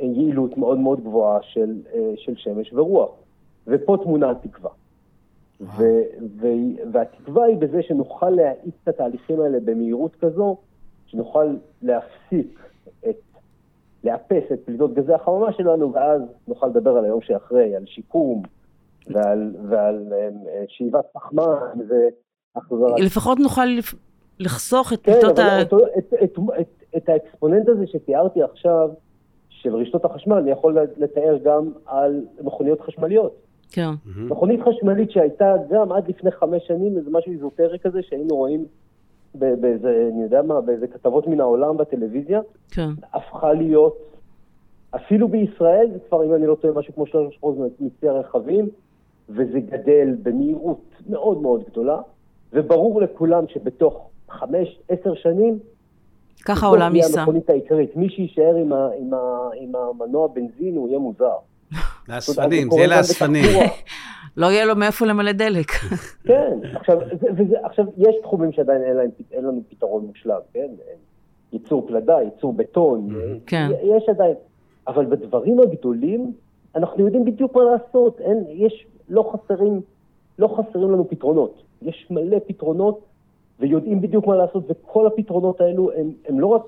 יעילות 0.00 0.58
מאוד 0.58 0.78
מאוד 0.78 1.00
גבוהה 1.00 1.38
של, 1.42 1.74
אה, 1.94 2.12
של 2.16 2.36
שמש 2.36 2.72
ורוח. 2.72 3.10
ופה 3.66 3.96
תמונה 4.02 4.30
התקווה. 4.30 4.70
ו, 5.60 5.82
ו, 6.40 6.46
והתקווה 6.92 7.44
היא 7.44 7.56
בזה 7.56 7.82
שנוכל 7.82 8.30
להאיץ 8.30 8.74
את 8.82 8.88
התהליכים 8.88 9.40
האלה 9.40 9.58
במהירות 9.64 10.16
כזו, 10.16 10.56
שנוכל 11.06 11.56
להפסיק 11.82 12.60
לאפס 14.04 14.52
את 14.52 14.60
פליטות 14.64 14.94
גזי 14.94 15.12
החממה 15.12 15.52
שלנו, 15.52 15.92
ואז 15.92 16.22
נוכל 16.48 16.66
לדבר 16.66 16.90
על 16.90 17.04
היום 17.04 17.20
שאחרי, 17.20 17.76
על 17.76 17.84
שיקום 17.86 18.42
ועל, 19.06 19.54
ועל 19.68 20.12
אה, 20.12 20.28
שאיבת 20.68 21.04
פחמן 21.12 21.56
והחזרה. 21.88 22.98
לפחות 22.98 23.38
נוכל 23.38 23.66
לחסוך 24.40 24.92
את 24.92 25.00
כן, 25.02 25.12
פליטות 25.12 25.38
ה... 25.38 25.62
את, 25.62 25.72
את, 25.98 26.14
את, 26.22 26.38
את, 26.60 26.84
את 26.96 27.08
האקספוננט 27.08 27.68
הזה 27.68 27.86
שתיארתי 27.86 28.42
עכשיו, 28.42 28.88
של 29.48 29.76
רשתות 29.76 30.04
החשמל, 30.04 30.36
אני 30.36 30.50
יכול 30.50 30.78
לתאר 30.96 31.36
גם 31.44 31.70
על 31.86 32.24
מכוניות 32.42 32.80
חשמליות. 32.80 33.40
כן. 33.72 33.90
מכונית 34.16 34.60
חשמלית 34.60 35.10
שהייתה 35.10 35.54
גם 35.70 35.92
עד 35.92 36.08
לפני 36.08 36.30
חמש 36.30 36.62
שנים, 36.66 36.96
איזה 36.96 37.10
משהו 37.10 37.32
איזוטרי 37.32 37.78
כזה, 37.78 38.02
שהיינו 38.02 38.36
רואים 38.36 38.64
באיזה, 39.34 40.08
אני 40.12 40.22
יודע 40.22 40.42
מה, 40.42 40.60
באיזה 40.60 40.86
כתבות 40.86 41.26
מן 41.26 41.40
העולם 41.40 41.76
בטלוויזיה, 41.76 42.40
כן. 42.70 42.88
הפכה 43.14 43.52
להיות, 43.52 43.98
אפילו 44.96 45.28
בישראל, 45.28 45.88
זה 45.92 45.98
כבר, 46.08 46.24
אם 46.24 46.34
אני 46.34 46.46
לא 46.46 46.54
טועה, 46.54 46.74
משהו 46.74 46.94
כמו 46.94 47.04
3% 47.04 47.46
מצי 47.80 48.08
הרכבים, 48.08 48.68
וזה 49.28 49.60
גדל 49.60 50.16
במהירות 50.22 50.84
מאוד 51.08 51.42
מאוד 51.42 51.64
גדולה, 51.70 51.98
וברור 52.52 53.00
לכולם 53.00 53.44
שבתוך 53.48 54.10
חמש, 54.30 54.80
עשר 54.88 55.14
שנים, 55.14 55.58
ככה 56.44 56.66
העולם 56.66 56.96
ייסע. 56.96 57.20
המכונית 57.20 57.50
העיקרית. 57.50 57.96
מי 57.96 58.08
שיישאר 58.08 58.56
עם, 58.56 58.72
ה, 58.72 58.88
עם, 58.98 59.14
ה, 59.14 59.48
עם 59.60 59.72
המנוע 59.76 60.28
בנזין, 60.28 60.76
הוא 60.76 60.88
יהיה 60.88 60.98
מוזר. 60.98 61.36
לאספנים, 62.08 62.70
זה 62.70 62.76
יהיה 62.76 62.86
לאספנים. 62.86 63.44
לא 64.36 64.46
יהיה 64.46 64.64
לו 64.64 64.76
מאיפה 64.76 65.06
למלא 65.06 65.32
דלק. 65.32 65.70
כן, 66.24 66.58
עכשיו, 66.74 66.98
זה, 67.20 67.26
וזה, 67.36 67.56
עכשיו, 67.62 67.84
יש 67.96 68.16
תחומים 68.22 68.52
שעדיין 68.52 68.82
אין, 68.82 68.96
להם, 68.96 69.10
אין 69.32 69.44
לנו 69.44 69.62
פתרון 69.68 70.04
מושלם, 70.06 70.40
כן? 70.52 70.68
ייצור 71.52 71.86
פלדה, 71.86 72.22
ייצור 72.22 72.52
בטון, 72.52 73.08
כן. 73.46 73.68
יש 73.82 74.08
עדיין, 74.08 74.34
אבל 74.86 75.06
בדברים 75.06 75.60
הגדולים, 75.60 76.32
אנחנו 76.74 77.04
יודעים 77.04 77.24
בדיוק 77.24 77.56
מה 77.56 77.62
לעשות, 77.64 78.20
אין, 78.20 78.44
יש, 78.48 78.86
לא 79.08 79.32
חסרים, 79.32 79.80
לא 80.38 80.48
חסרים 80.48 80.90
לנו 80.90 81.08
פתרונות. 81.08 81.62
יש 81.82 82.06
מלא 82.10 82.38
פתרונות, 82.46 83.00
ויודעים 83.60 84.00
בדיוק 84.00 84.26
מה 84.26 84.36
לעשות, 84.36 84.64
וכל 84.68 85.06
הפתרונות 85.06 85.60
האלו 85.60 85.90
הם, 85.96 86.12
הם 86.28 86.40
לא 86.40 86.46
רק 86.46 86.62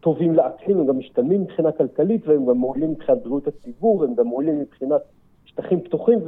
טובים 0.00 0.34
לאקלים, 0.34 0.78
הם 0.78 0.86
גם 0.86 0.98
משתלמים 0.98 1.42
מבחינה 1.42 1.72
כלכלית, 1.72 2.28
והם 2.28 2.46
גם 2.46 2.56
מועילים 2.56 2.90
מבחינת 2.90 3.22
בריאות 3.22 3.46
הציבור, 3.46 3.96
והם 4.00 4.14
גם 4.14 4.26
מועילים 4.26 4.60
מבחינת 4.60 5.00
שטחים 5.54 5.80
פתוחים, 5.80 6.18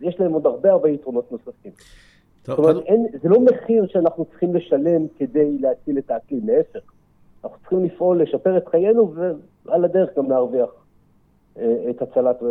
ויש 0.00 0.20
להם 0.20 0.32
עוד 0.32 0.46
הרבה 0.46 0.70
הרבה 0.70 0.88
יתרונות 0.88 1.32
נוספים. 1.32 1.72
טוב, 2.42 2.56
זאת 2.56 2.58
אומרת, 2.58 2.84
אין, 2.86 3.06
זה 3.22 3.28
לא 3.28 3.40
מחיר 3.40 3.86
שאנחנו 3.88 4.24
צריכים 4.24 4.54
לשלם 4.54 5.06
כדי 5.18 5.58
להציל 5.58 5.98
את 5.98 6.10
האקלים, 6.10 6.40
להפך. 6.44 6.92
אנחנו 7.44 7.58
צריכים 7.58 7.84
לפעול, 7.84 8.22
לשפר 8.22 8.56
את 8.56 8.68
חיינו, 8.68 9.14
ועל 9.64 9.84
הדרך 9.84 10.08
גם 10.16 10.30
להרוויח 10.30 10.68
אה, 11.58 11.90
את 11.90 12.02
הצלת, 12.02 12.42
אה, 12.42 12.48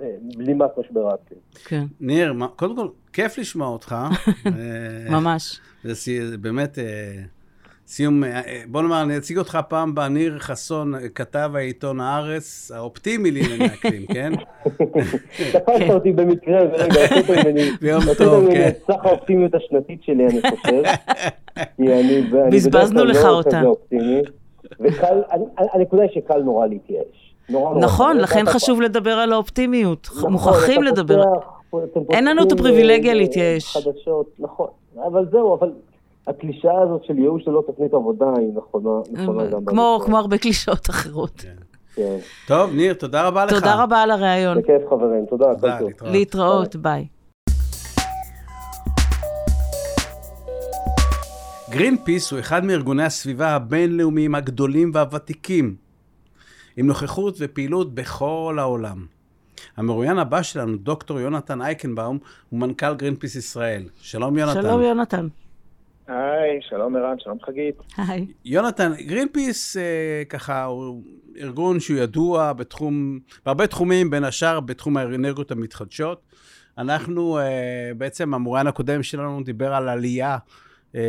אה, 0.00 0.16
בלימת 0.36 0.70
משבר 0.78 1.08
האקלים. 1.08 1.40
כן. 1.64 1.84
ניר, 2.00 2.34
קודם 2.56 2.76
כל, 2.76 2.88
כיף 3.12 3.38
לשמוע 3.38 3.68
אותך. 3.68 3.96
ממש. 5.16 5.60
זה 5.82 6.38
באמת... 6.38 6.78
סיום, 7.86 8.24
אה, 8.24 8.40
אה, 8.46 8.62
בוא 8.68 8.82
נאמר, 8.82 9.02
אני 9.02 9.16
אציג 9.16 9.38
אותך 9.38 9.58
פעם 9.68 9.94
בניר 9.94 10.38
חסון, 10.38 10.94
כתב 11.14 11.50
העיתון 11.54 12.00
הארץ, 12.00 12.70
האופטימי 12.74 13.30
לענייני 13.30 13.66
אקלים, 13.74 14.06
כן? 14.06 14.32
תפסת 15.52 15.90
אותי 15.90 16.12
במקרה, 16.12 16.58
ורגע, 16.72 17.04
עשית 17.04 17.30
ממני... 17.30 17.70
ביום 17.80 18.02
טוב, 18.18 18.50
כן. 18.52 18.70
סך 18.86 19.04
האופטימיות 19.04 19.54
השנתית 19.54 20.02
שלי, 20.02 20.26
אני 20.26 20.40
חושב. 20.50 20.82
בזבזנו 22.52 23.04
לך 23.04 23.24
לא 23.24 23.30
אותה. 23.30 23.62
וקל, 24.80 25.22
הנקודה 25.56 26.02
היא 26.02 26.10
שקל 26.14 26.38
נורא 26.38 26.66
להתייאש. 26.66 27.34
נכון, 27.80 28.16
לכן 28.16 28.44
חשוב 28.46 28.80
לדבר 28.80 29.12
על 29.12 29.32
האופטימיות. 29.32 30.08
נכון, 30.16 30.32
מוכרחים 30.32 30.82
לדבר. 30.82 31.22
אין 32.10 32.24
לנו 32.24 32.42
את 32.42 32.52
הפריבילגיה 32.52 33.12
אה, 33.12 33.16
להתייאש. 33.16 33.76
נכון, 34.38 34.68
אבל 35.06 35.26
זהו, 35.30 35.54
אבל 35.54 35.70
הקלישאה 36.26 36.82
הזאת 36.82 37.04
של 37.04 37.18
ייאוש 37.18 37.48
ללא 37.48 37.62
תוכנית 37.66 37.94
עבודה 37.94 38.26
היא 38.36 38.48
נכונה, 38.56 38.90
נכונה 39.12 39.46
גם 39.46 39.64
כמו, 39.64 40.00
כמו 40.04 40.18
הרבה 40.18 40.38
קלישאות 40.38 40.90
אחרות. 40.90 41.40
כן. 41.40 41.54
כן. 41.94 42.16
טוב, 42.46 42.74
ניר, 42.74 42.94
תודה 42.94 43.28
רבה 43.28 43.44
לך. 43.44 43.52
תודה 43.52 43.82
רבה 43.82 44.02
על 44.02 44.10
הריאיון. 44.10 44.58
בכיף 44.58 44.82
חברים, 44.90 45.26
תודה, 45.26 45.54
תודה 45.54 45.80
להתראות. 45.80 46.12
להתראות, 46.12 46.76
ביי. 46.76 47.06
גרין 51.70 51.96
פיס 52.04 52.32
הוא 52.32 52.40
אחד 52.40 52.64
מארגוני 52.64 53.04
הסביבה 53.04 53.48
הבינלאומיים 53.48 54.34
הגדולים 54.34 54.90
והוותיקים, 54.94 55.76
עם 56.76 56.86
נוכחות 56.86 57.36
ופעילות 57.40 57.94
בכל 57.94 58.56
העולם. 58.60 59.06
המרואיין 59.76 60.18
הבא 60.18 60.42
שלנו, 60.42 60.76
דוקטור 60.76 61.20
יונתן 61.20 61.62
אייקנבאום, 61.62 62.18
הוא 62.50 62.60
מנכ"ל 62.60 62.94
גרין 62.94 63.16
פיס 63.16 63.36
ישראל. 63.36 63.82
שלום 64.00 64.38
יונתן. 64.38 64.62
שלום 64.62 64.82
יונתן. 64.82 65.26
היי, 66.08 66.60
שלום 66.68 66.96
ערן, 66.96 67.16
שלום 67.18 67.38
חגית. 67.46 67.74
היי. 67.96 68.26
יונתן, 68.44 68.92
גרינפיס 69.06 69.76
אה, 69.76 70.22
ככה 70.28 70.64
הוא 70.64 71.02
ארגון 71.40 71.80
שהוא 71.80 71.98
ידוע 71.98 72.52
בתחום, 72.52 73.18
בהרבה 73.46 73.66
תחומים, 73.66 74.10
בין 74.10 74.24
השאר 74.24 74.60
בתחום 74.60 74.96
האנרגיות 74.96 75.50
המתחדשות. 75.50 76.22
אנחנו, 76.78 77.38
אה, 77.38 77.90
בעצם 77.96 78.34
המוראיין 78.34 78.66
הקודם 78.66 79.02
שלנו 79.02 79.42
דיבר 79.44 79.74
על 79.74 79.88
עלייה, 79.88 80.38
אה, 80.94 81.00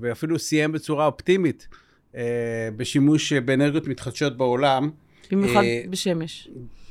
ואפילו 0.00 0.38
סיים 0.38 0.72
בצורה 0.72 1.06
אופטימית 1.06 1.68
אה, 2.16 2.68
בשימוש 2.76 3.32
באנרגיות 3.32 3.86
מתחדשות 3.86 4.36
בעולם. 4.36 4.90
במיוחד 5.30 5.62
אה, 5.62 5.82
בשמש. 5.90 6.48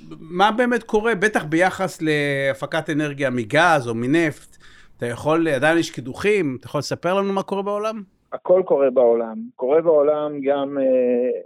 מה 0.10 0.52
באמת 0.52 0.84
קורה, 0.84 1.16
בטח 1.16 1.44
ביחס 1.44 2.02
להפקת 2.02 2.90
אנרגיה 2.90 3.30
מגז 3.30 3.88
או 3.88 3.96
מנפט? 3.96 4.58
אתה 4.98 5.06
יכול, 5.06 5.48
עדיין 5.48 5.78
יש 5.78 5.92
קידוחים, 5.92 6.58
אתה 6.60 6.68
יכול 6.68 6.80
לספר 6.80 7.14
לנו 7.14 7.34
מה 7.34 7.44
קורה 7.44 7.62
בעולם? 7.62 8.04
הכל 8.32 8.64
קורה 8.66 8.90
בעולם. 8.90 9.36
קורה 9.56 9.82
בעולם 9.82 10.42
גם 10.42 10.78
אה, 10.78 10.84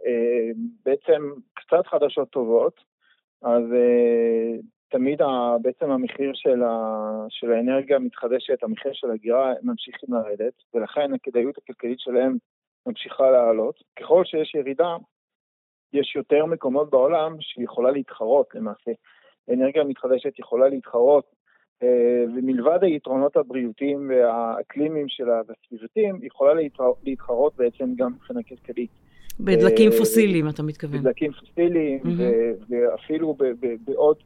אה, 0.08 0.52
בעצם 0.86 1.22
קצת 1.54 1.88
חדשות 1.88 2.30
טובות, 2.30 2.74
אז 3.42 3.64
אה, 3.74 4.60
תמיד 4.90 5.22
ה, 5.22 5.56
בעצם 5.62 5.92
המחיר 5.92 6.32
של, 6.34 6.64
ה, 6.64 6.76
של 7.30 7.52
האנרגיה 7.52 7.96
המתחדשת, 7.96 8.64
המחיר 8.64 8.92
של 8.94 9.12
הגירה, 9.12 9.54
ממשיכים 9.64 10.14
לרדת, 10.14 10.54
ולכן 10.74 11.14
הכדאיות 11.14 11.58
הכלכלית 11.58 12.00
שלהם 12.00 12.38
ממשיכה 12.86 13.32
לעלות. 13.32 13.76
ככל 14.00 14.26
שיש 14.26 14.56
ירידה, 14.56 14.96
יש 15.94 16.16
יותר 16.16 16.46
מקומות 16.46 16.90
בעולם 16.90 17.36
שיכולה 17.42 17.92
להתחרות 17.92 18.56
למעשה. 18.56 18.92
אנרגיה 19.54 19.84
מתחדשת 19.84 20.40
יכולה 20.40 20.70
להתחרות 20.70 21.41
ומלבד 22.36 22.80
היתרונות 22.82 23.38
הבריאותיים 23.38 24.10
והאקלימיים 24.10 25.06
שלה 25.10 25.42
והסביבתיים, 25.48 26.16
היא 26.16 26.28
יכולה 26.28 26.62
להתחרות 27.04 27.54
בעצם 27.58 27.94
גם 27.96 28.12
מבחינה 28.14 28.40
כלכלית. 28.44 28.90
בדלקים 29.40 29.92
אה, 29.92 29.98
פוסיליים, 29.98 30.50
אתה 30.50 30.64
מתכוון. 30.64 31.00
בדלקים 31.00 31.32
פוסיליים, 31.32 32.00
ואפילו 32.70 33.38
בעוד, 33.86 34.18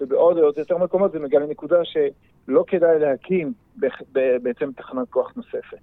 ובעוד 0.00 0.38
יותר 0.56 0.78
מקומות 0.78 1.12
זה 1.12 1.18
מגיע 1.18 1.40
לנקודה 1.40 1.76
שלא 1.84 2.64
כדאי 2.66 2.98
להקים 2.98 3.52
בעצם 4.42 4.70
תחנת 4.76 5.08
כוח 5.10 5.32
נוספת. 5.36 5.78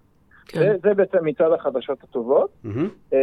כן. 0.48 0.60
זה, 0.60 0.76
זה 0.84 0.94
בעצם 0.94 1.18
מצד 1.26 1.52
החדשות 1.52 2.04
הטובות. 2.04 2.50
Mm-hmm. 2.66 3.16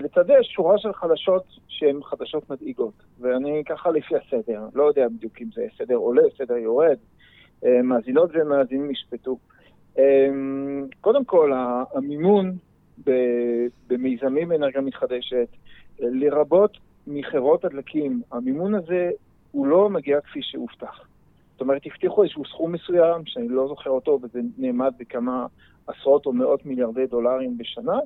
לצד 0.00 0.24
יש 0.40 0.46
שורה 0.46 0.78
של 0.78 0.92
חדשות 0.92 1.44
שהן 1.68 2.02
חדשות 2.02 2.50
מדאיגות, 2.50 3.02
ואני 3.20 3.62
ככה 3.68 3.90
לפי 3.90 4.14
הסדר, 4.16 4.62
לא 4.74 4.84
יודע 4.84 5.08
בדיוק 5.08 5.32
אם 5.40 5.46
זה 5.54 5.66
סדר 5.78 5.94
עולה, 5.94 6.22
סדר 6.38 6.56
יורד, 6.56 6.86
אה, 6.88 6.94
מאזינות 7.84 8.30
ומאזינים 8.34 8.90
ישפטו. 8.90 9.38
קודם 11.00 11.24
כל, 11.24 11.52
המימון 11.94 12.52
במיזמים 13.88 14.48
באנרגיה 14.48 14.80
מתחדשת, 14.80 15.48
לרבות 15.98 16.78
מחברות 17.06 17.64
הדלקים, 17.64 18.22
המימון 18.32 18.74
הזה 18.74 19.10
הוא 19.52 19.66
לא 19.66 19.90
מגיע 19.90 20.20
כפי 20.20 20.42
שהובטח. 20.42 21.08
זאת 21.52 21.60
אומרת, 21.60 21.82
הבטיחו 21.86 22.22
איזשהו 22.22 22.44
סכום 22.44 22.72
מסוים, 22.72 23.22
שאני 23.26 23.48
לא 23.48 23.68
זוכר 23.68 23.90
אותו, 23.90 24.18
וזה 24.22 24.40
נעמד 24.58 24.92
בכמה 24.98 25.46
עשרות 25.86 26.26
או 26.26 26.32
מאות 26.32 26.66
מיליארדי 26.66 27.06
דולרים 27.06 27.58
בשנה, 27.58 27.98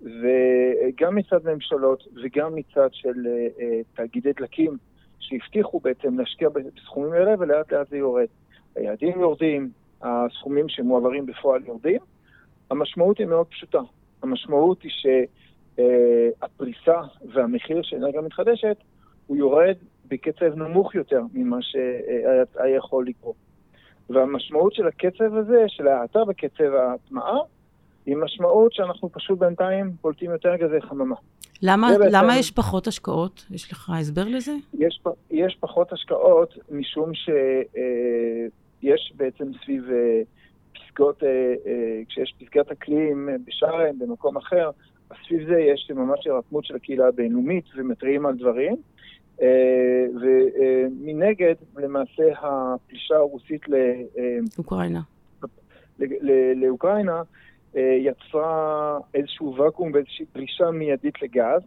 וגם 0.00 1.14
מצד 1.14 1.38
ממשלות 1.44 2.04
וגם 2.22 2.54
מצד 2.54 2.88
של 2.92 3.10
uh, 3.10 3.60
תאגידי 3.96 4.32
דלקים, 4.32 4.76
שהבטיחו 5.18 5.80
בעצם 5.80 6.18
להשקיע 6.18 6.48
בסכומים 6.48 7.12
האלה, 7.12 7.34
ולאט 7.38 7.72
לאט 7.72 7.88
זה 7.90 7.96
יורד. 7.96 8.26
היעדים 8.76 9.20
יורדים, 9.20 9.70
הסכומים 10.02 10.68
שמועברים 10.68 11.26
בפועל 11.26 11.66
יורדים. 11.66 12.00
המשמעות 12.70 13.18
היא 13.18 13.26
מאוד 13.26 13.46
פשוטה. 13.46 13.80
המשמעות 14.22 14.82
היא 14.82 14.92
שהפריסה 15.78 17.00
והמחיר 17.32 17.82
של 17.82 17.96
אנרגיה 17.96 18.20
מתחדשת 18.20 18.76
הוא 19.26 19.36
יורד 19.36 19.74
בקצב 20.08 20.54
נמוך 20.56 20.94
יותר 20.94 21.22
ממה 21.34 21.56
שהיה 21.62 22.76
יכול 22.76 23.06
לקרות. 23.06 23.36
והמשמעות 24.10 24.74
של 24.74 24.86
הקצב 24.86 25.36
הזה, 25.36 25.64
של 25.68 25.88
ההאטה 25.88 26.24
בקצב 26.24 26.74
ההטמעה, 26.74 27.38
היא 28.06 28.16
משמעות 28.16 28.72
שאנחנו 28.72 29.12
פשוט 29.12 29.38
בינתיים 29.38 29.90
פולטים 30.00 30.30
יותר 30.30 30.56
גזי 30.56 30.80
חממה. 30.80 31.16
למה, 31.62 31.88
בעצם, 31.98 32.16
למה 32.16 32.38
יש 32.38 32.50
פחות 32.50 32.86
השקעות? 32.86 33.46
יש 33.50 33.72
לך 33.72 33.90
הסבר 33.98 34.24
לזה? 34.24 34.52
יש, 34.78 35.00
יש 35.30 35.56
פחות 35.60 35.92
השקעות 35.92 36.58
משום 36.70 37.14
שיש 37.14 37.28
אה, 37.76 38.46
בעצם 39.14 39.44
סביב 39.64 39.90
אה, 39.90 40.22
פסגות, 40.72 41.22
אה, 41.24 41.54
כשיש 42.08 42.34
פסגת 42.40 42.70
אקלים 42.70 43.28
בשארם, 43.44 43.98
במקום 43.98 44.36
אחר, 44.36 44.70
אז 45.10 45.16
סביב 45.26 45.48
זה 45.48 45.60
יש 45.60 45.90
ממש 45.94 46.26
הירתמות 46.26 46.64
של 46.64 46.76
הקהילה 46.76 47.08
הבינלאומית 47.08 47.64
ומתריעים 47.76 48.26
על 48.26 48.36
דברים. 48.36 48.76
אה, 49.42 50.06
ומנגד, 50.22 51.54
למעשה, 51.76 52.22
הפלישה 52.40 53.14
הרוסית 53.14 53.62
לאוקראינה, 53.68 55.00
לאוקראינה 56.54 57.22
אה, 57.76 57.96
יצרה 57.98 58.98
איזשהו 59.14 59.56
ואקום 59.56 59.90
ואיזושהי 59.94 60.26
פלישה 60.32 60.70
מיידית 60.70 61.22
לגז, 61.22 61.62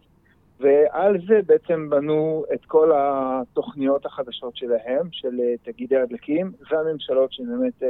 ועל 0.60 1.18
זה 1.28 1.40
בעצם 1.46 1.90
בנו 1.90 2.44
את 2.54 2.64
כל 2.64 2.92
התוכניות 2.94 4.06
החדשות 4.06 4.56
שלהם, 4.56 5.08
של 5.12 5.40
אה, 5.40 5.54
תאגידי 5.64 5.96
הדלקים, 5.96 6.52
והממשלות 6.70 7.32
שבאמת 7.32 7.82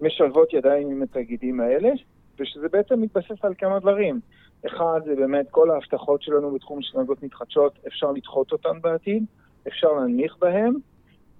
משלבות 0.00 0.52
ידיים 0.52 0.90
עם 0.90 1.02
התאגידים 1.02 1.60
האלה, 1.60 1.90
ושזה 2.38 2.68
בעצם 2.68 3.00
מתבסס 3.00 3.44
על 3.44 3.54
כמה 3.58 3.78
דברים. 3.78 4.20
אחד, 4.66 5.00
זה 5.04 5.14
באמת 5.14 5.46
כל 5.50 5.70
ההבטחות 5.70 6.22
שלנו 6.22 6.50
בתחום 6.50 6.82
של 6.82 6.98
אנרגיות 6.98 7.22
מתחדשות, 7.22 7.78
אפשר 7.86 8.12
לדחות 8.12 8.52
אותן 8.52 8.80
בעתיד, 8.80 9.24
אפשר 9.68 9.92
להנמיך 9.92 10.36
בהן, 10.38 10.74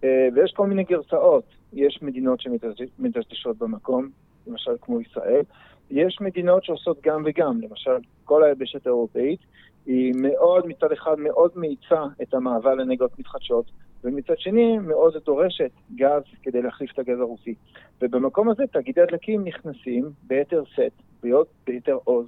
אה, 0.04 0.28
ויש 0.34 0.52
כל 0.52 0.66
מיני 0.66 0.84
גרסאות. 0.84 1.44
יש 1.72 1.98
מדינות 2.02 2.40
שמדשדשות 2.40 3.58
במקום, 3.58 4.08
למשל 4.46 4.72
כמו 4.80 5.00
ישראל. 5.00 5.42
יש 5.90 6.18
מדינות 6.20 6.64
שעושות 6.64 7.00
גם 7.02 7.22
וגם, 7.26 7.60
למשל 7.60 7.96
כל 8.24 8.44
היבשת 8.44 8.86
האירופאית, 8.86 9.40
היא 9.86 10.12
מאוד, 10.16 10.66
מצד 10.66 10.92
אחד 10.92 11.18
מאוד 11.18 11.50
מאיצה 11.56 12.02
את 12.22 12.34
המעבר 12.34 12.74
לאנרגיות 12.74 13.18
מתחדשות, 13.18 13.70
ומצד 14.04 14.38
שני 14.38 14.78
מאוד 14.78 15.14
דורשת 15.24 15.70
גז 15.94 16.22
כדי 16.42 16.62
להחליף 16.62 16.90
את 16.92 16.98
הגז 16.98 17.20
הרוסי. 17.20 17.54
ובמקום 18.02 18.48
הזה 18.48 18.62
תאגידי 18.72 19.00
הדלקים 19.00 19.44
נכנסים 19.44 20.10
ביתר 20.22 20.62
סט, 20.74 21.24
ביתר 21.66 21.98
עוז, 22.04 22.26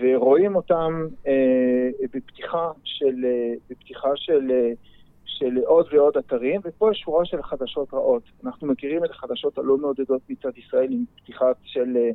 ורואים 0.00 0.56
אותם 0.56 1.06
אה, 1.26 1.90
בפתיחה 2.14 2.70
של, 2.84 3.24
אה, 3.24 3.54
בפתיחה 3.70 4.08
של, 4.14 4.50
אה, 4.50 4.72
של 5.24 5.58
עוד 5.66 5.86
ועוד 5.92 6.16
אתרים, 6.16 6.60
ופה 6.64 6.90
יש 6.90 6.98
שורה 6.98 7.24
של 7.24 7.42
חדשות 7.42 7.94
רעות. 7.94 8.22
אנחנו 8.44 8.66
מכירים 8.66 9.04
את 9.04 9.10
החדשות 9.10 9.58
הלא 9.58 9.78
מעודדות 9.78 10.22
מצד 10.28 10.58
ישראל 10.58 10.92
עם 10.92 11.04
פתיחה 11.16 11.46
של 11.64 11.96
אה, 11.96 12.10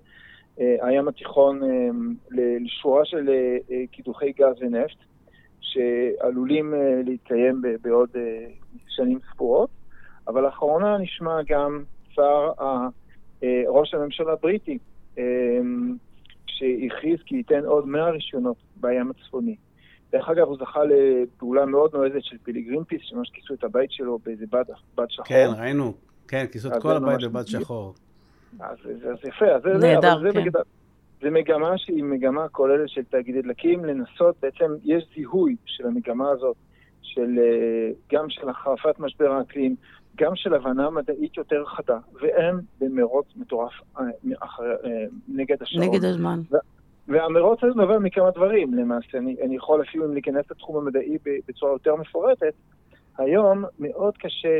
הים 0.59 1.07
התיכון 1.07 1.63
אה, 1.63 1.89
לשורה 2.31 3.05
של 3.05 3.29
אה, 3.29 3.57
אה, 3.71 3.83
קידוחי 3.91 4.31
גז 4.31 4.55
ונפט, 4.61 4.97
שעלולים 5.61 6.73
אה, 6.73 7.01
להתקיים 7.05 7.61
בעוד 7.81 8.09
אה, 8.15 8.45
שנים 8.87 9.19
ספורות, 9.33 9.69
אבל 10.27 10.41
לאחרונה 10.41 10.97
נשמע 10.97 11.37
גם 11.47 11.83
שר 12.09 12.51
אה, 12.61 13.63
ראש 13.67 13.93
הממשלה 13.93 14.33
הבריטי, 14.33 14.77
אה, 15.17 15.23
שהכריז 16.45 17.19
כי 17.25 17.35
ייתן 17.35 17.65
עוד 17.65 17.87
100 17.87 18.09
רישיונות 18.09 18.57
בים 18.75 19.11
הצפוני. 19.11 19.55
דרך 20.11 20.29
אגב, 20.29 20.47
הוא 20.47 20.57
זכה 20.59 20.79
לפעולה 20.83 21.65
מאוד 21.65 21.95
נועזת 21.95 22.23
של 22.23 22.37
פילי 22.43 22.61
גרינפיס, 22.61 23.01
שממש 23.03 23.29
כיסו 23.33 23.53
את 23.53 23.63
הבית 23.63 23.91
שלו 23.91 24.19
באיזה 24.25 24.45
בד, 24.51 24.63
בד 24.97 25.05
שחור. 25.09 25.25
כן, 25.25 25.47
ראינו. 25.57 25.93
כן, 26.27 26.45
כיסו 26.51 26.67
את 26.67 26.81
כל 26.81 26.95
הבית 26.95 27.21
בבד 27.23 27.47
שחור. 27.47 27.93
אז 28.59 28.77
זה 28.83 29.27
יפה, 29.27 29.45
אז 29.45 29.61
זה, 29.63 29.69
נהדר, 29.87 30.19
זה, 30.21 30.29
כן. 30.33 30.59
זה 31.21 31.29
מגמה 31.29 31.77
שהיא 31.77 32.03
מגמה 32.03 32.47
כוללת 32.47 32.89
של 32.89 33.03
תאגידי 33.03 33.41
דלקים, 33.41 33.85
לנסות, 33.85 34.35
בעצם 34.41 34.71
יש 34.83 35.07
זיהוי 35.15 35.55
של 35.65 35.87
המגמה 35.87 36.29
הזאת, 36.29 36.55
של, 37.01 37.39
אה, 37.39 37.91
גם 38.11 38.29
של 38.29 38.49
החרפת 38.49 38.99
משבר 38.99 39.31
האקלים, 39.31 39.75
גם 40.17 40.35
של 40.35 40.53
הבנה 40.53 40.89
מדעית 40.89 41.37
יותר 41.37 41.65
חדה, 41.65 41.97
והם 42.21 42.59
במרוץ 42.79 43.27
מטורף 43.35 43.71
אה, 43.99 44.03
אה, 44.23 45.05
נגד 45.27 45.63
השעון. 45.63 45.83
נגד 45.83 46.03
הזמן. 46.03 46.39
והמרוץ 47.07 47.63
הזה 47.63 47.73
נובע 47.75 47.99
מכמה 47.99 48.31
דברים 48.31 48.73
למעשה. 48.73 49.17
אני, 49.17 49.35
אני 49.45 49.55
יכול 49.55 49.81
אפילו 49.81 50.05
אם 50.05 50.13
להיכנס 50.13 50.51
לתחום 50.51 50.77
המדעי 50.77 51.17
בצורה 51.47 51.71
יותר 51.71 51.95
מפורטת. 51.95 52.53
היום 53.17 53.63
מאוד 53.79 54.17
קשה 54.17 54.59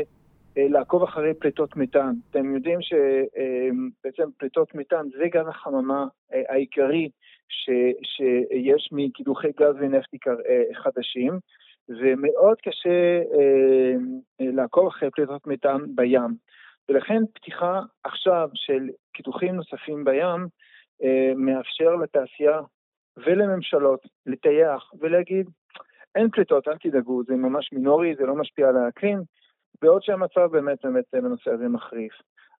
לעקוב 0.56 1.02
אחרי 1.02 1.34
פליטות 1.34 1.76
מתאן. 1.76 2.12
אתם 2.30 2.54
יודעים 2.54 2.78
שבעצם 2.82 4.22
אה, 4.22 4.28
פליטות 4.38 4.74
מתאן 4.74 5.06
זה 5.18 5.24
גז 5.28 5.48
החממה 5.48 6.06
אה, 6.32 6.42
העיקרי 6.48 7.10
ש, 7.48 7.70
שיש 8.02 8.88
מקידוחי 8.92 9.52
גז 9.60 9.74
ונפט 9.80 10.14
אה, 10.28 10.62
חדשים. 10.74 11.38
ומאוד 11.88 12.56
קשה 12.60 13.22
אה, 13.34 13.94
אה, 14.40 14.52
לעקוב 14.52 14.86
אחרי 14.86 15.10
פליטות 15.10 15.46
מתאן 15.46 15.80
בים. 15.94 16.34
ולכן 16.88 17.22
פתיחה 17.34 17.80
עכשיו 18.04 18.48
של 18.54 18.88
קידוחים 19.12 19.54
נוספים 19.54 20.04
בים 20.04 20.46
אה, 21.02 21.32
מאפשר 21.36 21.96
לתעשייה 21.96 22.60
ולממשלות 23.16 24.00
לטייח 24.26 24.90
ולהגיד, 25.00 25.50
אין 26.14 26.30
פליטות, 26.30 26.68
אל 26.68 26.76
תדאגו, 26.78 27.22
זה 27.24 27.34
ממש 27.34 27.72
מינורי, 27.72 28.14
זה 28.18 28.26
לא 28.26 28.34
משפיע 28.34 28.68
על 28.68 28.76
האקלים, 28.76 29.18
בעוד 29.82 30.02
שהמצב 30.02 30.46
באמת 30.52 30.78
באמת 30.84 31.04
בנושא 31.12 31.50
הזה 31.50 31.68
מחריף. 31.68 32.12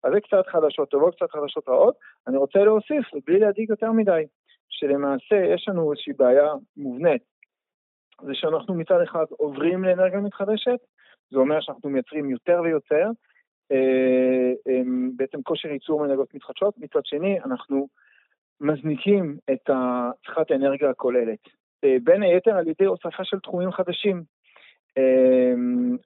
אז 0.04 0.12
זה 0.12 0.20
קצת 0.20 0.46
חדשות 0.46 0.90
טובות, 0.90 1.14
קצת 1.14 1.30
חדשות 1.30 1.68
רעות. 1.68 1.94
אני 2.26 2.36
רוצה 2.36 2.58
להוסיף, 2.58 3.04
בלי 3.26 3.38
להדאיג 3.38 3.70
יותר 3.70 3.92
מדי, 3.92 4.22
שלמעשה 4.68 5.36
יש 5.54 5.68
לנו 5.68 5.92
איזושהי 5.92 6.12
בעיה 6.12 6.52
מובנית 6.76 7.22
זה 8.22 8.34
שאנחנו 8.34 8.74
מצד 8.74 9.00
אחד 9.02 9.24
עוברים 9.30 9.84
לאנרגיה 9.84 10.20
מתחדשת, 10.20 10.78
זה 11.30 11.38
אומר 11.38 11.60
שאנחנו 11.60 11.90
מייצרים 11.90 12.30
יותר 12.30 12.60
ויותר, 12.64 13.10
אה, 13.72 14.52
אה, 14.68 14.82
בעצם 15.16 15.42
כושר 15.42 15.68
ייצור 15.68 16.00
מאנרגיות 16.00 16.34
מתחדשות, 16.34 16.78
מצד 16.78 17.00
שני 17.04 17.40
אנחנו 17.40 17.88
מזניקים 18.60 19.36
את 19.52 19.70
צריכת 20.26 20.50
האנרגיה 20.50 20.90
הכוללת, 20.90 21.38
אה, 21.84 21.96
בין 22.02 22.22
היתר 22.22 22.56
על 22.56 22.68
ידי 22.68 22.84
הוספה 22.84 23.24
של 23.24 23.40
תחומים 23.40 23.72
חדשים. 23.72 24.22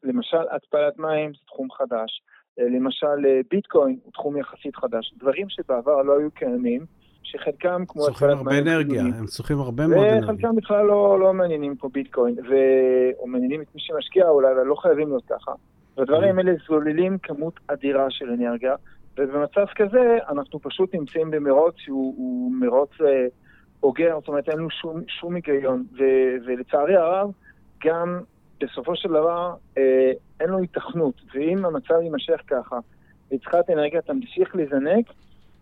למשל, 0.04 0.44
התפלת 0.50 0.98
מים 0.98 1.30
זה 1.32 1.40
תחום 1.46 1.70
חדש, 1.70 2.22
למשל 2.58 3.42
ביטקוין 3.50 3.98
הוא 4.04 4.12
תחום 4.12 4.36
יחסית 4.36 4.76
חדש, 4.76 5.14
דברים 5.18 5.48
שבעבר 5.48 6.02
לא 6.02 6.18
היו 6.18 6.30
קיימים, 6.30 6.86
שחלקם 7.22 7.82
כמו... 7.88 8.02
צורכים 8.02 8.28
הרבה 8.28 8.58
אנרגיה, 8.58 9.02
הם 9.02 9.26
צורכים 9.26 9.58
הרבה 9.58 9.86
מאוד 9.86 10.06
אנרגיה. 10.06 10.24
וחלקם 10.24 10.56
בכלל 10.56 10.86
לא, 10.86 11.20
לא 11.20 11.34
מעניינים 11.34 11.76
כמו 11.76 11.88
ביטקוין, 11.88 12.34
ו... 12.50 12.54
או 13.18 13.26
מעניינים 13.26 13.60
את 13.60 13.66
מי 13.74 13.80
שמשקיע 13.80 14.28
אולי, 14.28 14.52
אבל 14.52 14.62
לא 14.62 14.74
חייבים 14.74 15.08
להיות 15.08 15.24
ככה. 15.24 15.52
והדברים 15.96 16.38
האלה 16.38 16.52
זוללים 16.68 17.18
כמות 17.18 17.60
אדירה 17.66 18.10
של 18.10 18.30
אנרגיה, 18.30 18.74
ובמצב 19.18 19.66
כזה 19.76 20.18
אנחנו 20.28 20.60
פשוט 20.60 20.94
נמצאים 20.94 21.30
במרוץ 21.30 21.74
שהוא 21.78 22.52
מרוץ 22.52 22.90
אה, 23.00 23.26
הוגר, 23.80 24.16
זאת 24.20 24.28
אומרת 24.28 24.48
אין 24.48 24.58
לנו 24.58 24.70
שום, 24.70 25.00
שום 25.08 25.34
היגיון, 25.34 25.84
ו... 25.98 26.02
ולצערי 26.46 26.96
הרב, 26.96 27.30
גם 27.84 28.20
בסופו 28.64 28.96
של 28.96 29.08
דבר 29.08 29.54
אה, 29.78 30.12
אין 30.40 30.48
לו 30.50 30.58
התכנות, 30.58 31.14
ואם 31.34 31.64
המצב 31.64 31.94
יימשך 32.02 32.40
ככה, 32.46 32.78
וצריכת 33.32 33.70
אנרגיה 33.70 34.02
תמשיך 34.02 34.56
לזנק, 34.56 35.06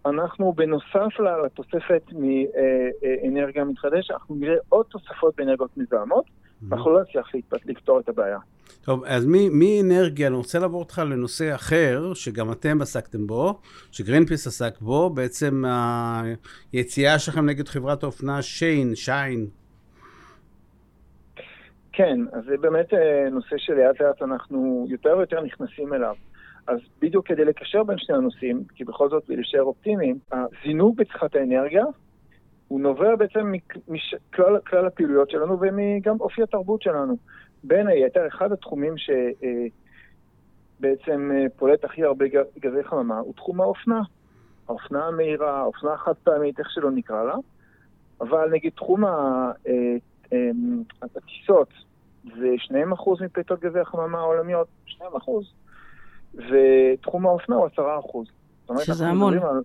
אנחנו 0.06 0.52
בנוסף 0.52 1.20
לתוספת 1.44 2.02
מאנרגיה 2.12 3.64
מתחדשת, 3.64 4.10
אנחנו 4.10 4.34
נראה 4.34 4.56
עוד 4.68 4.86
תוספות 4.86 5.36
באנרגיות 5.36 5.76
מזהמות, 5.76 6.24
ואנחנו 6.68 6.90
לא 6.90 7.02
נצליח 7.02 7.30
לפתור 7.66 8.00
את 8.00 8.08
הבעיה. 8.08 8.38
טוב, 8.84 9.04
אז 9.04 9.26
מאנרגיה, 9.52 10.26
אני 10.26 10.36
רוצה 10.36 10.58
לעבור 10.58 10.80
אותך 10.80 10.98
לנושא 10.98 11.54
אחר, 11.54 12.14
שגם 12.14 12.52
אתם 12.52 12.82
עסקתם 12.82 13.26
בו, 13.26 13.60
שגרינפיס 13.92 14.46
עסק 14.46 14.80
בו, 14.80 15.10
בעצם 15.10 15.64
היציאה 16.72 17.18
שלכם 17.18 17.46
נגד 17.46 17.68
חברת 17.68 18.02
האופנה 18.02 18.42
שיין, 18.42 18.94
שיין. 18.94 19.46
כן, 21.92 22.20
אז 22.32 22.44
זה 22.44 22.56
באמת 22.60 22.94
אה, 22.94 23.28
נושא 23.30 23.56
שלאט 23.58 24.00
לאט 24.00 24.22
אנחנו 24.22 24.86
יותר 24.88 25.16
ויותר 25.16 25.40
נכנסים 25.40 25.94
אליו. 25.94 26.14
אז 26.66 26.78
בדיוק 27.00 27.26
כדי 27.26 27.44
לקשר 27.44 27.82
בין 27.82 27.98
שני 27.98 28.16
הנושאים, 28.16 28.62
כי 28.74 28.84
בכל 28.84 29.08
זאת 29.08 29.28
להישאר 29.28 29.62
אופטימיים, 29.62 30.18
הזינוק 30.32 30.96
בצריכת 30.96 31.34
האנרגיה 31.36 31.84
הוא 32.68 32.80
נובע 32.80 33.16
בעצם 33.16 33.52
מכלל 33.88 34.86
הפעילויות 34.86 35.30
שלנו 35.30 35.58
ומגם 35.60 36.20
אופי 36.20 36.42
התרבות 36.42 36.82
שלנו. 36.82 37.16
בין 37.64 37.86
היתר, 37.86 38.26
אחד 38.26 38.52
התחומים 38.52 38.94
שבעצם 40.78 41.30
אה, 41.34 41.42
אה, 41.42 41.46
פולט 41.56 41.84
הכי 41.84 42.04
הרבה 42.04 42.24
גזי 42.58 42.84
חממה 42.84 43.18
הוא 43.18 43.34
תחום 43.34 43.60
האופנה. 43.60 44.00
האופנה 44.68 45.06
המהירה, 45.06 45.60
האופנה 45.60 45.92
החד 45.92 46.14
פעמית, 46.24 46.58
איך 46.58 46.70
שלא 46.70 46.90
נקרא 46.90 47.24
לה. 47.24 47.34
אבל 48.20 48.50
נגיד 48.50 48.72
תחום 48.76 49.04
הטיסות 51.02 51.68
זה 52.24 52.54
2% 52.68 53.24
מפליטות 53.24 53.60
גזי 53.60 53.78
החממה 53.78 54.18
העולמיות, 54.18 54.68
2%, 54.88 55.02
ותחום 56.34 57.26
האופנה 57.26 57.56
הוא 57.56 57.68
10%. 58.68 58.82
שזה 58.84 59.06
המון. 59.06 59.38
על... 59.38 59.62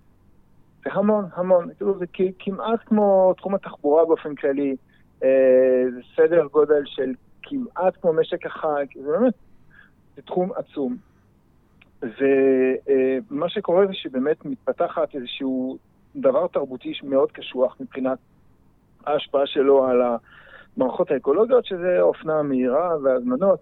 זה 0.84 0.92
המון, 0.94 1.26
המון. 1.36 1.74
תראו, 1.78 1.98
זה 2.00 2.06
כמעט 2.40 2.80
כמו 2.86 3.34
תחום 3.38 3.56
התחבורה 3.56 4.06
באופן 4.06 4.36
כללי. 4.36 4.76
אה, 5.24 5.84
זה 5.94 6.02
סדר 6.16 6.46
גודל 6.52 6.82
של 6.86 7.14
כמעט 7.44 7.98
כמו 8.02 8.14
משק 8.14 8.46
החג, 8.46 8.86
זה 8.96 9.12
באמת, 9.12 9.34
זה 10.16 10.22
תחום 10.22 10.52
עצום. 10.56 10.98
ומה 12.02 13.50
שקורה 13.50 13.88
זה 13.88 13.94
שבאמת 13.94 14.46
מתפתחת 14.46 15.16
איזשהו 15.16 15.78
דבר 16.16 16.48
תרבותי 16.48 16.94
מאוד 17.04 17.32
קשוח 17.32 17.76
מבחינת 17.80 18.18
ההשפעה 19.06 19.48
שלו 19.48 19.86
על 19.86 20.02
המערכות 20.78 21.12
האקולוגיות, 21.12 21.66
שזה 21.66 22.02
אופנה 22.02 22.42
מהירה 22.42 22.96
והזמנות. 23.04 23.60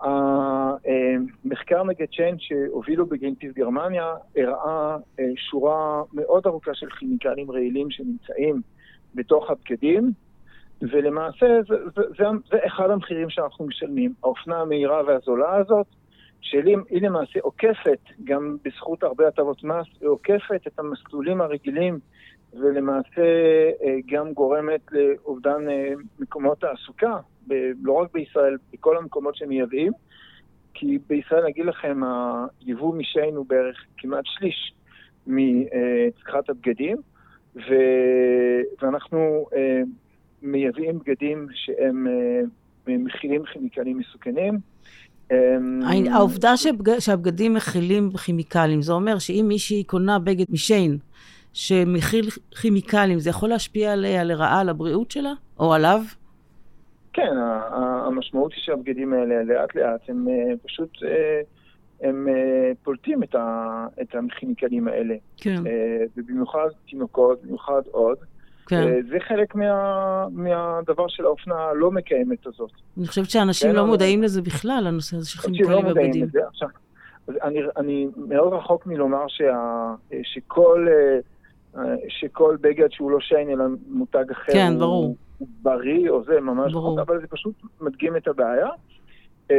המחקר 0.00 1.84
נגד 1.84 2.06
צ'יין 2.16 2.36
שהובילו 2.38 3.06
בגרינפיס 3.06 3.52
גרמניה 3.52 4.14
הראה 4.36 4.96
אה, 5.20 5.24
שורה 5.36 6.02
מאוד 6.12 6.46
ארוכה 6.46 6.74
של 6.74 6.90
כימיקלים 6.90 7.50
רעילים 7.50 7.90
שנמצאים 7.90 8.60
בתוך 9.14 9.50
הבגדים, 9.50 10.12
ולמעשה 10.82 11.46
זה, 11.68 11.76
זה, 11.96 12.02
זה, 12.18 12.24
זה 12.50 12.56
אחד 12.66 12.90
המחירים 12.90 13.30
שאנחנו 13.30 13.66
משלמים. 13.66 14.12
האופנה 14.24 14.60
המהירה 14.60 15.02
והזולה 15.06 15.56
הזאת, 15.56 15.86
שהיא 16.40 17.02
למעשה 17.02 17.40
עוקפת, 17.42 17.98
גם 18.24 18.56
בזכות 18.64 19.02
הרבה 19.02 19.28
הטבות 19.28 19.64
מס, 19.64 19.86
היא 20.00 20.08
עוקפת 20.08 20.66
את 20.66 20.78
המסלולים 20.78 21.40
הרגילים 21.40 21.98
ולמעשה 22.60 23.22
אה, 23.82 23.96
גם 24.06 24.32
גורמת 24.32 24.80
לאובדן 24.92 25.68
אה, 25.68 25.92
מקומות 26.18 26.60
תעסוקה, 26.60 27.16
לא 27.82 27.92
רק 27.92 28.12
בישראל, 28.12 28.56
בכל 28.72 28.96
המקומות 28.96 29.36
שמייבאים, 29.36 29.92
כי 30.74 30.98
בישראל, 31.08 31.46
אגיד 31.46 31.66
לכם, 31.66 32.00
היבוא 32.60 32.94
משיין 32.94 33.34
הוא 33.34 33.46
בערך 33.48 33.84
כמעט 33.96 34.24
שליש 34.24 34.74
מצריכת 35.26 36.50
הבגדים, 36.50 36.96
ו... 37.56 37.74
ואנחנו 38.82 39.46
אה, 39.56 39.82
מייבאים 40.42 40.98
בגדים 40.98 41.46
שהם 41.54 42.06
מכילים 42.86 43.44
כימיקלים 43.44 43.98
מסוכנים. 43.98 44.58
העובדה 46.12 46.54
שהבגדים 46.98 47.54
מכילים 47.54 48.10
כימיקלים, 48.24 48.82
זה 48.82 48.92
אומר 48.92 49.18
שאם 49.18 49.44
מישהי 49.48 49.84
קונה 49.84 50.18
בגד 50.18 50.44
משיין, 50.50 50.98
שמכיל 51.54 52.30
כימיקלים, 52.60 53.18
זה 53.18 53.30
יכול 53.30 53.48
להשפיע 53.48 53.92
עליה 53.92 54.24
לרעה 54.24 54.60
על 54.60 54.68
הבריאות 54.68 55.10
שלה? 55.10 55.32
או 55.58 55.74
עליו? 55.74 56.00
כן, 57.12 57.36
המשמעות 58.06 58.52
היא 58.52 58.60
שהבגדים 58.62 59.12
האלה 59.12 59.42
לאט 59.42 59.74
לאט 59.74 60.00
הם 60.08 60.28
אה, 60.28 60.54
פשוט, 60.62 60.90
אה, 61.04 61.40
הם 62.08 62.28
אה, 62.28 62.72
פולטים 62.82 63.22
את 64.02 64.14
הכימיקלים 64.14 64.88
האלה. 64.88 65.14
כן. 65.36 65.62
ובמיוחד 66.16 66.68
תינוקות, 66.88 67.42
במיוחד 67.42 67.82
עוד. 67.90 68.18
כן. 68.66 69.02
זה 69.10 69.16
חלק 69.28 69.54
מה, 69.54 70.26
מהדבר 70.32 71.08
של 71.08 71.24
האופנה 71.24 71.54
הלא 71.54 71.90
מקיימת 71.90 72.46
הזאת. 72.46 72.70
אני 72.98 73.06
חושבת 73.06 73.30
שאנשים 73.30 73.70
כן, 73.70 73.76
לא 73.76 73.86
מודעים 73.86 74.22
לזה 74.22 74.42
בכלל, 74.42 74.84
הנושא 74.86 75.16
הזה 75.16 75.28
של 75.28 75.38
כימיקלים. 75.38 75.86
לא. 76.34 76.42
עכשיו, 76.48 76.68
אני, 77.28 77.60
אני 77.76 78.06
מאוד 78.16 78.52
רחוק 78.52 78.86
מלומר 78.86 79.24
שה, 79.28 79.94
שכל... 80.22 80.86
שכל 82.08 82.56
בגד 82.60 82.88
שהוא 82.90 83.10
לא 83.10 83.20
שיין 83.20 83.50
אלא 83.50 83.64
מותג 83.88 84.30
אחר 84.32 84.52
כן, 84.52 84.68
הוא, 84.70 84.80
ברור. 84.80 85.16
הוא 85.38 85.48
בריא 85.62 86.10
או 86.10 86.24
זה, 86.24 86.40
ממש 86.40 86.72
ברור. 86.72 87.00
אבל 87.00 87.20
זה 87.20 87.26
פשוט 87.26 87.54
מדגים 87.80 88.16
את 88.16 88.28
הבעיה. 88.28 88.68
Uh, 89.48 89.54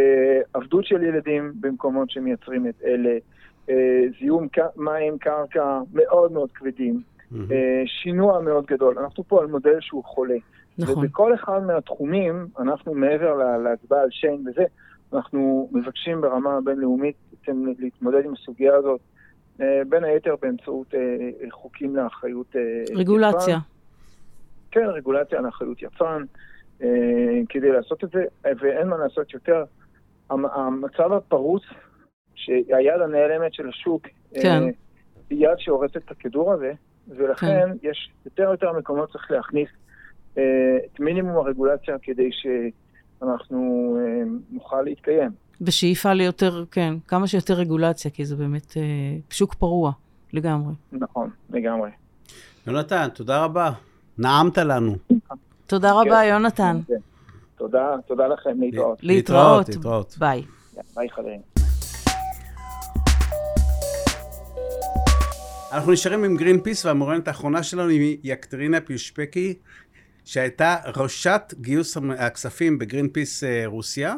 עבדות 0.53 0.85
של 0.85 1.03
ילדים 1.03 1.53
במקומות 1.59 2.09
שמייצרים 2.09 2.67
את 2.67 2.75
אלה, 2.85 3.17
uh, 3.67 3.71
זיהום 4.19 4.47
מים, 4.75 5.17
קרקע 5.17 5.79
מאוד 5.93 6.31
מאוד 6.31 6.49
כבדים, 6.51 7.01
mm-hmm. 7.01 7.35
uh, 7.35 7.53
שינוע 7.85 8.41
מאוד 8.41 8.65
גדול. 8.65 8.99
אנחנו 8.99 9.23
פה 9.23 9.41
על 9.41 9.47
מודל 9.47 9.77
שהוא 9.79 10.03
חולה. 10.03 10.37
נכון. 10.77 11.05
ובכל 11.05 11.33
אחד 11.33 11.63
מהתחומים, 11.63 12.47
אנחנו 12.59 12.93
מעבר 12.93 13.57
להצבעה 13.63 14.01
על 14.01 14.09
שיין 14.11 14.47
וזה, 14.47 14.63
אנחנו 15.13 15.69
מבקשים 15.71 16.21
ברמה 16.21 16.57
הבינלאומית 16.57 17.15
להתמודד 17.79 18.25
עם 18.25 18.33
הסוגיה 18.33 18.75
הזאת 18.75 18.99
אה, 18.99 19.14
בין 19.59 20.03
היתר 20.03 20.35
באמצעות 20.41 20.95
אה, 20.95 21.49
חוקים 21.51 21.95
לאחריות... 21.95 22.55
אה, 22.55 22.83
רגולציה. 22.95 23.55
יפן. 23.55 23.59
כן, 24.71 24.85
רגולציה 24.85 25.41
לאחריות 25.41 25.81
יפן, 25.81 26.23
כדי 27.49 27.71
לעשות 27.71 28.03
את 28.03 28.09
זה, 28.09 28.23
ואין 28.59 28.87
מה 28.87 28.97
לעשות 28.97 29.33
יותר. 29.33 29.63
המצב 30.29 31.13
הפרוץ, 31.13 31.63
שהיד 32.35 33.01
הנעלמת 33.03 33.53
של 33.53 33.69
השוק, 33.69 34.07
כן. 34.41 34.63
היא 35.29 35.47
יד 35.47 35.57
שהורסת 35.57 35.97
את 35.97 36.11
הכדור 36.11 36.53
הזה, 36.53 36.73
ולכן 37.07 37.69
כן. 37.81 37.89
יש 37.89 38.11
יותר 38.25 38.47
ויותר 38.49 38.73
מקומות 38.73 39.11
צריך 39.11 39.31
להכניס 39.31 39.69
את 40.33 40.99
מינימום 40.99 41.37
הרגולציה 41.37 41.95
כדי 42.01 42.29
שאנחנו 42.31 43.97
נוכל 44.51 44.81
להתקיים. 44.81 45.31
בשאיפה 45.61 46.13
ליותר, 46.13 46.65
כן, 46.71 46.93
כמה 47.07 47.27
שיותר 47.27 47.53
רגולציה, 47.53 48.11
כי 48.11 48.25
זה 48.25 48.35
באמת 48.35 48.77
אה, 48.77 48.81
שוק 49.29 49.53
פרוע 49.53 49.91
לגמרי. 50.33 50.73
נכון, 50.91 51.29
לגמרי. 51.49 51.89
יונתן, 52.67 53.07
תודה 53.13 53.43
רבה. 53.43 53.71
נעמת 54.17 54.57
לנו. 54.57 54.95
תודה 55.67 55.91
רבה, 55.91 56.21
כן. 56.21 56.27
יונתן. 56.29 56.79
כן. 56.87 56.93
תודה, 57.57 57.95
תודה 58.07 58.27
לכם, 58.27 58.61
להתראות. 58.61 58.99
להתראות, 59.03 59.69
להתראות. 59.69 60.15
ביי. 60.19 60.43
ביי, 60.95 61.09
חברים. 61.09 61.39
אנחנו 65.71 65.91
נשארים 65.91 66.23
עם 66.23 66.37
גרין 66.37 66.59
פיס, 66.61 66.85
והמרואיינת 66.85 67.27
האחרונה 67.27 67.63
שלנו 67.63 67.89
היא 67.89 68.17
יקטרינה 68.23 68.81
פיושפקי, 68.81 69.53
שהייתה 70.25 70.75
ראשת 70.95 71.53
גיוס 71.61 71.97
הכספים 72.17 72.79
בגרין 72.79 73.09
פיס 73.09 73.43
אה, 73.43 73.63
רוסיה. 73.65 74.15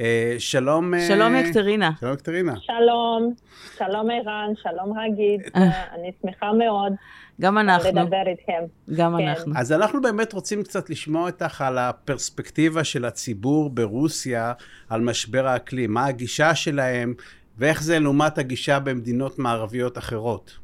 אה, 0.00 0.34
שלום... 0.38 0.94
אה, 0.94 1.00
שלום 1.00 1.34
יקטרינה. 1.34 1.90
שלום 2.00 2.12
יקטרינה. 2.12 2.54
שלום, 2.60 3.34
שלום 3.78 4.10
ערן, 4.10 4.52
שלום 4.62 4.98
רגיד, 4.98 5.40
אה. 5.56 5.94
אני 5.94 6.12
שמחה 6.22 6.52
מאוד. 6.52 6.92
גם 7.40 7.58
אנחנו. 7.58 7.88
לדבר 7.88 8.22
איתכם. 8.26 8.62
גם 8.96 9.16
כן. 9.18 9.28
אנחנו. 9.28 9.52
אז 9.56 9.72
אנחנו 9.72 10.02
באמת 10.02 10.32
רוצים 10.32 10.62
קצת 10.62 10.90
לשמוע 10.90 11.30
אותך 11.30 11.60
על 11.60 11.78
הפרספקטיבה 11.78 12.84
של 12.84 13.04
הציבור 13.04 13.70
ברוסיה 13.70 14.52
על 14.88 15.00
משבר 15.00 15.46
האקלים, 15.46 15.92
מה 15.92 16.06
הגישה 16.06 16.54
שלהם, 16.54 17.14
ואיך 17.58 17.82
זה 17.82 17.98
לעומת 17.98 18.38
הגישה 18.38 18.80
במדינות 18.80 19.38
מערביות 19.38 19.98
אחרות. 19.98 20.58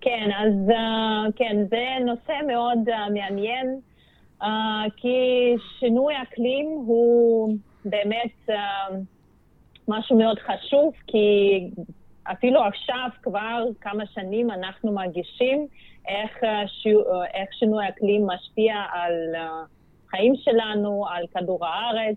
כן, 0.00 0.28
אז 0.38 0.74
כן, 1.36 1.56
זה 1.70 2.04
נושא 2.04 2.32
מאוד 2.46 2.78
מעניין. 3.14 3.80
Uh, 4.42 4.46
כי 4.96 5.54
שינוי 5.78 6.14
אקלים 6.22 6.66
הוא 6.66 7.54
באמת 7.84 8.48
uh, 8.48 8.52
משהו 9.88 10.18
מאוד 10.18 10.38
חשוב, 10.38 10.94
כי 11.06 11.60
אפילו 12.22 12.64
עכשיו, 12.64 13.08
כבר 13.22 13.64
כמה 13.80 14.06
שנים, 14.06 14.50
אנחנו 14.50 14.92
מרגישים 14.92 15.66
איך, 16.08 16.38
ש... 16.66 16.86
איך 17.34 17.48
שינוי 17.52 17.88
אקלים 17.88 18.26
משפיע 18.26 18.74
על 18.92 19.34
החיים 19.36 20.34
שלנו, 20.36 21.06
על 21.08 21.26
כדור 21.34 21.66
הארץ. 21.66 22.16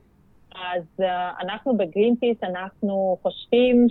אז 0.55 0.83
uh, 1.01 1.03
אנחנו 1.41 1.77
בגרינפיס, 1.77 2.37
אנחנו 2.43 3.17
חושבים 3.21 3.87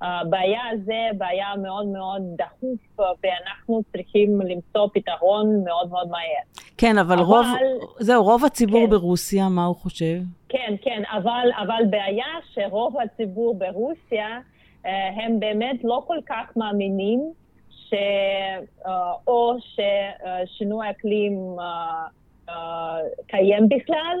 הבעיה 0.00 0.60
הזה 0.72 1.18
בעיה 1.18 1.46
מאוד 1.62 1.86
מאוד 1.86 2.22
דחוף, 2.36 2.98
ואנחנו 2.98 3.82
צריכים 3.92 4.40
למצוא 4.40 4.88
פתרון 4.94 5.64
מאוד 5.64 5.90
מאוד 5.90 6.08
מהר. 6.08 6.64
כן, 6.78 6.98
אבל, 6.98 7.14
אבל 7.14 7.22
רוב, 7.22 7.46
זהו, 7.98 8.24
רוב 8.24 8.44
הציבור 8.44 8.84
כן. 8.84 8.90
ברוסיה, 8.90 9.48
מה 9.48 9.64
הוא 9.64 9.76
חושב? 9.76 10.16
כן, 10.48 10.74
כן, 10.82 11.02
אבל, 11.16 11.48
אבל 11.62 11.82
בעיה 11.90 12.26
שרוב 12.52 12.96
הציבור 13.00 13.58
ברוסיה, 13.58 14.38
הם 14.84 15.40
באמת 15.40 15.84
לא 15.84 16.02
כל 16.06 16.18
כך 16.26 16.56
מאמינים 16.56 17.32
ש... 17.70 17.94
או 19.26 19.54
ששינוי 19.58 20.90
אקלים 20.90 21.56
קיים 23.26 23.68
בכלל, 23.68 24.18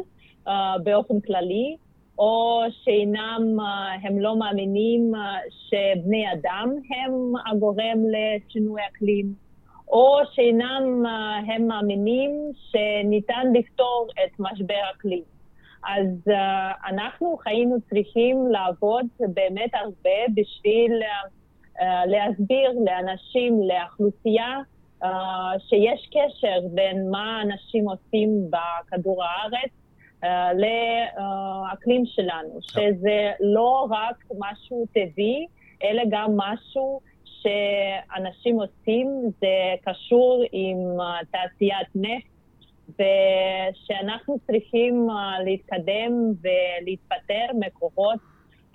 באופן 0.82 1.20
כללי, 1.20 1.76
או 2.20 2.62
שאינם, 2.84 3.56
הם 4.02 4.18
לא 4.18 4.38
מאמינים 4.38 5.12
שבני 5.50 6.32
אדם 6.32 6.68
הם 6.90 7.32
הגורם 7.46 7.98
לשינוי 8.12 8.80
אקלים, 8.90 9.26
או 9.88 10.18
שאינם 10.32 11.02
הם 11.46 11.66
מאמינים 11.66 12.30
שניתן 12.70 13.52
לפתור 13.54 14.08
את 14.24 14.30
משבר 14.38 14.80
אקלים. 14.96 15.22
אז 15.88 16.28
uh, 16.28 16.32
אנחנו 16.88 17.38
היינו 17.46 17.76
צריכים 17.80 18.46
לעבוד 18.50 19.06
באמת 19.18 19.74
הרבה 19.74 20.20
בשביל 20.34 20.92
uh, 21.02 21.82
להסביר 22.06 22.70
לאנשים, 22.86 23.60
לאוכלוסייה, 23.62 24.58
uh, 25.02 25.06
שיש 25.68 26.08
קשר 26.08 26.58
בין 26.74 27.10
מה 27.10 27.42
אנשים 27.42 27.88
עושים 27.88 28.50
בכדור 28.50 29.24
הארץ 29.24 29.79
לאקלים 30.54 32.06
שלנו, 32.06 32.58
שזה 32.62 33.30
לא 33.40 33.86
רק 33.90 34.24
משהו 34.38 34.86
טבעי, 34.92 35.46
אלא 35.84 36.02
גם 36.10 36.36
משהו 36.36 37.00
שאנשים 37.24 38.56
עושים, 38.60 39.08
זה 39.40 39.46
קשור 39.84 40.44
עם 40.52 41.00
uh, 41.00 41.26
תעשיית 41.30 41.88
נפט. 41.94 42.30
ושאנחנו 42.88 44.36
צריכים 44.46 45.08
uh, 45.10 45.42
להתקדם 45.44 46.12
ולהתפטר 46.42 47.46
מקורות 47.66 48.18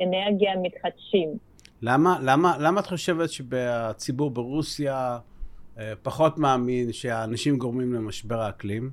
אנרגיה 0.02 0.52
מתחדשים. 0.62 1.30
למה, 1.82 2.18
למה, 2.24 2.58
למה 2.60 2.80
את 2.82 2.86
חושבת 2.86 3.30
שהציבור 3.30 4.30
ברוסיה 4.30 5.18
פחות 6.04 6.38
מאמין 6.38 6.92
שהאנשים 6.92 7.58
גורמים 7.58 7.94
למשבר 7.94 8.42
האקלים? 8.42 8.90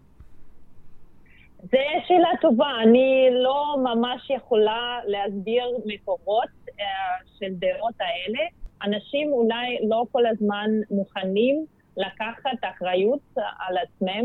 זו 1.63 1.79
שאלה 2.09 2.29
טובה. 2.41 2.71
אני 2.83 3.29
לא 3.33 3.77
ממש 3.79 4.31
יכולה 4.31 4.99
להסביר 5.07 5.65
מקורות 5.87 6.49
uh, 6.69 6.83
של 7.39 7.47
דעות 7.51 7.95
האלה. 8.01 8.41
אנשים 8.83 9.33
אולי 9.33 9.79
לא 9.89 10.05
כל 10.13 10.27
הזמן 10.27 10.71
מוכנים 10.91 11.67
לקחת 11.97 12.59
אחריות 12.63 13.21
על 13.37 13.77
עצמם. 13.79 14.25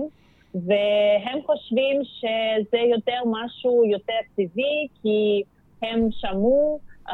והם 0.55 1.41
חושבים 1.45 2.01
שזה 2.03 2.77
יותר 2.77 3.21
משהו 3.25 3.85
יותר 3.85 4.19
טבעי, 4.35 4.87
כי 5.01 5.43
הם 5.81 6.07
שמעו 6.11 6.79
uh, 7.09 7.11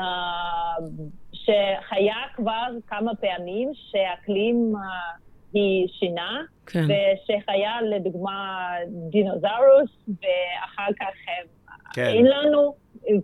שהיה 1.33 2.15
כבר 2.35 2.67
כמה 2.87 3.15
פעמים 3.15 3.71
שאקלים 3.73 4.73
uh, 4.75 5.22
היא 5.53 5.87
שינה, 5.87 6.41
כן. 6.65 6.83
ושחיה 6.83 7.81
לדוגמה 7.81 8.69
דינוזאורוס, 9.09 9.91
ואחר 10.07 10.93
כך 10.99 11.13
הם 11.27 11.47
כן. 11.93 12.05
אין 12.05 12.25
לנו, 12.25 12.73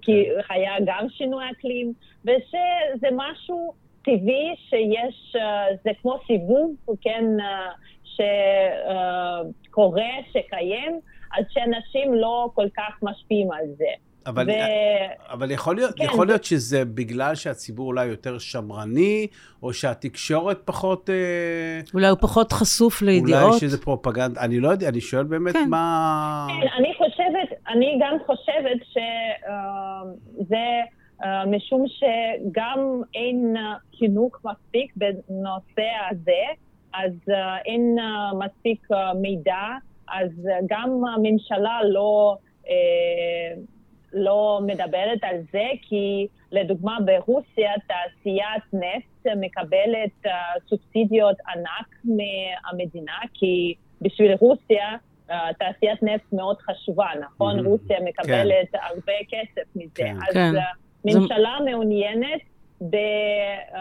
כי 0.02 0.26
כן. 0.26 0.54
היה 0.54 0.74
גם 0.86 1.08
שינוי 1.10 1.44
אקלים, 1.52 1.94
ושזה 2.24 3.08
משהו 3.12 3.74
טבעי 4.04 4.56
שיש, 4.70 5.36
uh, 5.36 5.40
זה 5.84 5.92
כמו 6.02 6.16
סיבוב, 6.28 6.76
כן, 7.02 7.26
uh, 7.40 8.22
שקורה, 9.64 10.10
שקיים, 10.32 11.00
אז 11.38 11.46
שאנשים 11.50 12.14
לא 12.14 12.50
כל 12.54 12.68
כך 12.78 13.00
משפיעים 13.04 13.52
על 13.52 13.66
זה. 13.78 14.09
אבל, 14.26 14.50
ו... 14.50 14.54
אבל 15.30 15.52
יכול, 15.52 15.76
להיות, 15.76 15.96
כן, 15.98 16.04
יכול 16.04 16.28
להיות 16.28 16.44
שזה 16.44 16.86
בגלל 16.86 17.36
שהציבור 17.36 17.88
אולי 17.88 18.06
יותר 18.06 18.38
שמרני, 18.40 19.28
או 19.64 19.74
שהתקשורת 19.74 20.62
פחות... 20.66 21.10
אה, 21.10 21.80
אולי 21.94 22.08
הוא 22.08 22.18
פחות 22.22 22.54
חשוף 22.54 23.02
לידיעות. 23.02 23.44
אולי 23.44 23.60
שזה 23.60 23.82
פרופגנדה, 23.82 24.42
אני 24.42 24.60
לא 24.60 24.70
יודע, 24.70 24.90
אני 24.90 25.02
שואל 25.02 25.24
באמת 25.24 25.54
כן. 25.54 25.70
מה... 25.70 26.48
כן, 26.50 26.68
אני 26.78 26.94
חושבת, 26.98 27.60
אני 27.68 28.00
גם 28.02 28.18
חושבת 28.26 28.86
שזה... 28.86 30.56
Uh, 30.56 31.00
uh, 31.22 31.26
משום 31.48 31.86
שגם 31.88 33.02
אין 33.16 33.56
חינוך 34.00 34.36
מספיק 34.46 34.94
בנושא 34.96 35.90
הזה, 36.12 36.42
אז 36.94 37.12
אין 37.66 37.98
מספיק 38.40 38.88
מידע, 39.22 39.68
אז 40.10 40.30
גם 40.70 41.02
הממשלה 41.16 41.80
לא, 41.84 42.38
לא 44.14 44.60
מדברת 44.66 45.20
על 45.22 45.36
זה, 45.52 45.66
כי 45.82 46.28
לדוגמה 46.52 46.98
ברוסיה 47.06 47.72
תעשיית 47.88 48.64
נפט 48.74 49.36
מקבלת 49.36 50.26
uh, 50.26 50.30
סובסידיות 50.70 51.36
ענק 51.48 51.96
מהמדינה, 52.04 53.18
כי 53.34 53.74
בשביל 54.02 54.32
רוסיה 54.40 54.96
uh, 55.30 55.34
תעשיית 55.60 56.04
נפט 56.04 56.34
מאוד 56.34 56.58
חשובה, 56.58 57.08
נכון? 57.22 57.60
Mm-hmm. 57.60 57.68
רוסיה 57.68 57.98
מקבלת 58.06 58.72
כן. 58.72 58.78
הרבה 58.82 59.14
כסף 59.30 59.76
מזה. 59.76 59.92
כן. 59.96 60.16
אז 60.28 60.34
כן. 60.34 60.52
ממשלה 61.06 61.56
זה... 61.60 61.72
מעוניינת 61.72 62.42
ב... 62.82 62.96
Uh, 63.72 63.78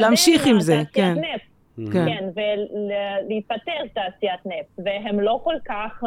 להמשיך 0.00 0.46
עם 0.46 0.60
זה, 0.60 0.82
כן. 0.92 1.14
נפט. 1.14 1.42
Mm-hmm. 1.78 1.92
כן, 1.92 2.06
כן 2.06 2.24
ולהיפטר 2.34 3.86
תעשיית 3.94 4.40
נפט, 4.46 4.80
והם 4.84 5.20
לא 5.20 5.40
כל 5.44 5.54
כך, 5.64 6.04
uh, 6.04 6.06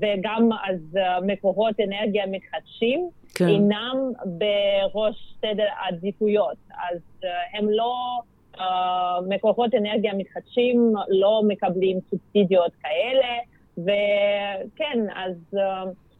וגם 0.00 0.50
אז 0.68 0.98
uh, 0.98 1.24
מקורות 1.26 1.74
אנרגיה 1.80 2.26
מתחדשים, 2.26 3.10
כן. 3.34 3.48
אינם 3.48 4.12
בראש 4.24 5.34
סדר 5.40 5.66
העדיפויות, 5.76 6.56
אז 6.90 6.98
uh, 7.22 7.26
הם 7.58 7.70
לא, 7.70 8.20
מקורות 9.28 9.74
אנרגיה 9.74 10.14
מתחדשים 10.14 10.94
לא 11.08 11.42
מקבלים 11.48 11.98
סובסידיות 12.10 12.72
כאלה, 12.82 13.34
וכן, 13.78 14.98
אז 15.16 15.34
זה, 15.50 15.60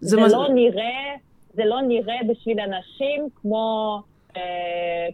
זה 0.01 0.21
מז... 0.21 0.33
לא 0.33 0.49
נראה, 0.55 1.15
זה 1.55 1.65
לא 1.65 1.81
נראה 1.81 2.17
בשביל 2.29 2.61
אנשים 2.61 3.29
כמו... 3.35 3.99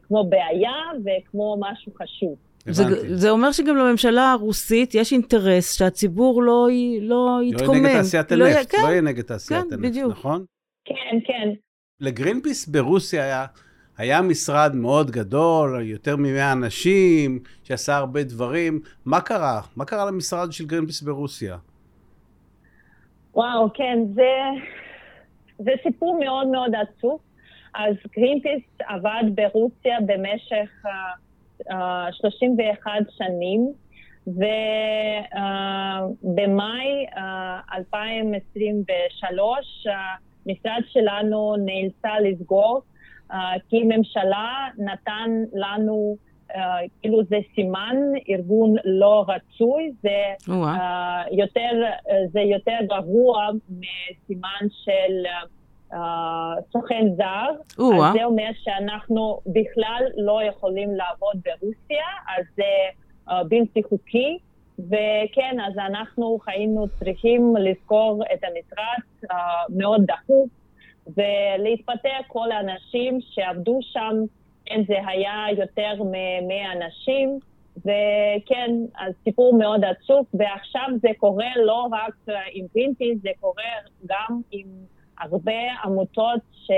כמו 0.03 0.25
בעיה 0.25 0.83
וכמו 1.05 1.57
משהו 1.61 1.93
חשוב. 1.95 2.37
זה, 2.71 3.17
זה 3.17 3.31
אומר 3.31 3.53
שגם 3.53 3.77
לממשלה 3.77 4.33
הרוסית 4.33 4.95
יש 4.95 5.13
אינטרס 5.13 5.79
שהציבור 5.79 6.43
לא, 6.43 6.69
לא 7.01 7.39
יתקומם. 7.43 7.69
לא 7.69 7.75
יהיה 7.75 7.83
נגד 7.83 8.03
תעשיית 8.03 8.33
לא 8.33 8.47
הנפט, 8.47 8.75
לא, 8.75 8.79
כן, 8.79 8.85
לא 8.85 8.89
יהיה 8.89 9.01
נגד 9.01 9.23
תעשיית 9.23 9.65
כן, 9.65 9.73
הנפט, 9.73 9.89
בדיוק. 9.89 10.13
נכון? 10.13 10.45
כן, 10.85 11.19
כן. 11.27 11.49
לגרינפיס 12.01 12.69
ברוסיה 12.69 13.25
היה, 13.25 13.47
היה 13.99 14.23
משרד 14.23 14.75
מאוד 14.75 15.11
גדול, 15.11 15.83
יותר 15.83 16.17
מ-100 16.17 16.53
אנשים, 16.53 17.39
שעשה 17.65 17.97
הרבה 17.97 18.23
דברים. 18.23 18.81
מה 19.05 19.21
קרה? 19.21 19.61
מה 19.77 19.85
קרה 19.85 20.05
למשרד 20.11 20.53
של 20.53 20.67
גרינפיס 20.67 21.03
ברוסיה? 21.03 21.57
וואו, 23.35 23.69
כן, 23.75 23.99
זה, 24.15 24.31
זה 25.59 25.71
סיפור 25.83 26.21
מאוד 26.25 26.47
מאוד 26.47 26.71
עצוב. 26.75 27.21
אז 27.75 27.95
גרינפיס 28.17 28.63
עבד 28.89 29.25
ברוסיה 29.35 29.99
במשך... 30.07 30.71
אה, 30.85 30.89
31 32.13 32.91
שנים, 33.11 33.73
ובמאי 36.27 37.07
2023 37.73 39.87
המשרד 39.87 40.83
שלנו 40.89 41.57
נאלצה 41.57 42.21
לסגור, 42.21 42.83
כי 43.69 43.85
ממשלה 43.85 44.69
נתן 44.79 45.31
לנו 45.53 46.17
Uh, 46.49 46.59
כאילו 47.01 47.25
זה 47.25 47.37
סימן 47.55 47.97
ארגון 48.29 48.75
לא 48.85 49.25
רצוי, 49.29 49.93
זה, 50.03 50.53
יותר, 51.33 51.71
זה 52.33 52.41
יותר 52.41 52.77
גרוע 52.87 53.49
מסימן 53.69 54.69
של 54.85 55.27
סוכן 56.73 57.07
זר, 57.17 57.51
אז 57.79 58.13
זה 58.13 58.25
אומר 58.25 58.51
שאנחנו 58.63 59.41
בכלל 59.47 60.05
לא 60.17 60.43
יכולים 60.43 60.95
לעבוד 60.95 61.37
ברוסיה, 61.45 62.07
אז 62.37 62.45
זה 62.57 62.63
uh, 63.29 63.33
בלתי 63.49 63.83
חוקי, 63.83 64.39
וכן, 64.79 65.57
אז 65.67 65.79
אנחנו 65.79 66.39
היינו 66.47 66.87
צריכים 66.99 67.55
לזכור 67.57 68.23
את 68.35 68.39
המשרד 68.45 69.31
uh, 69.33 69.35
מאוד 69.77 70.03
דחוף, 70.07 70.49
ולהתפטר 71.17 72.19
כל 72.27 72.53
האנשים 72.53 73.19
שעבדו 73.21 73.79
שם, 73.83 74.15
כן, 74.65 74.83
זה 74.89 74.97
היה 75.07 75.45
יותר 75.57 76.03
מ-100 76.03 76.77
אנשים, 76.77 77.39
וכן, 77.79 78.71
אז 78.99 79.15
סיפור 79.25 79.59
מאוד 79.59 79.85
עצוב, 79.85 80.27
ועכשיו 80.35 80.89
זה 81.03 81.09
קורה 81.19 81.49
לא 81.57 81.89
רק 81.93 82.15
עם 82.53 82.67
גרינפיס, 82.75 83.23
זה 83.23 83.31
קורה 83.41 83.73
גם 84.07 84.41
עם... 84.51 84.67
הרבה 85.21 85.53
עמותות 85.85 86.41
ש, 86.53 86.71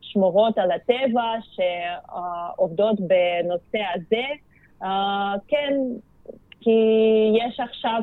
שמורות 0.00 0.58
על 0.58 0.70
הטבע 0.70 1.32
שעובדות 1.54 2.96
בנושא 3.00 3.78
הזה. 3.94 4.24
כן, 5.48 5.74
כי 6.60 6.70
יש 7.38 7.60
עכשיו 7.60 8.00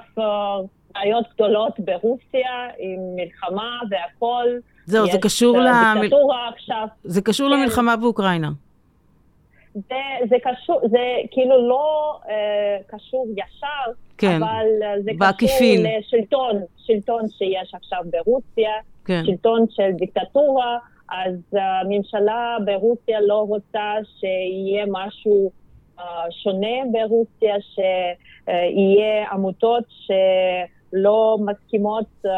בעיות 0.93 1.25
גדולות 1.33 1.79
ברוסיה 1.79 2.67
עם 2.77 2.99
מלחמה 3.15 3.79
והכול. 3.89 4.61
זהו, 4.85 5.05
זה 5.07 5.17
קשור 5.21 5.57
ל... 5.57 5.67
דיקטטורה 6.01 6.49
עכשיו. 6.49 6.87
זה 7.03 7.21
קשור 7.21 7.49
כן. 7.49 7.59
למלחמה 7.59 7.95
באוקראינה. 7.95 8.49
זה, 9.73 9.95
זה 10.29 10.35
קשור, 10.43 10.81
זה 10.91 10.99
כאילו 11.31 11.67
לא 11.69 12.19
אה, 12.29 12.77
קשור 12.87 13.27
ישר, 13.31 13.91
כן, 14.17 14.43
אבל 14.43 14.65
זה 15.03 15.11
בעקיפין. 15.17 15.79
קשור 15.79 15.97
לשלטון, 15.99 16.61
שלטון 16.77 17.21
שיש 17.29 17.73
עכשיו 17.73 17.99
ברוסיה, 18.11 18.71
כן. 19.05 19.21
שלטון 19.25 19.65
של 19.69 19.91
דיקטטורה, 19.91 20.77
אז 21.11 21.35
הממשלה 21.53 22.57
ברוסיה 22.65 23.21
לא 23.21 23.45
רוצה 23.47 23.93
שיהיה 24.19 24.85
משהו 24.91 25.51
uh, 25.97 26.01
שונה 26.29 26.77
ברוסיה, 26.91 27.55
שיהיה 27.61 29.31
עמותות 29.31 29.83
שלא 29.89 31.37
מסכימות 31.45 32.05
uh, 32.25 32.29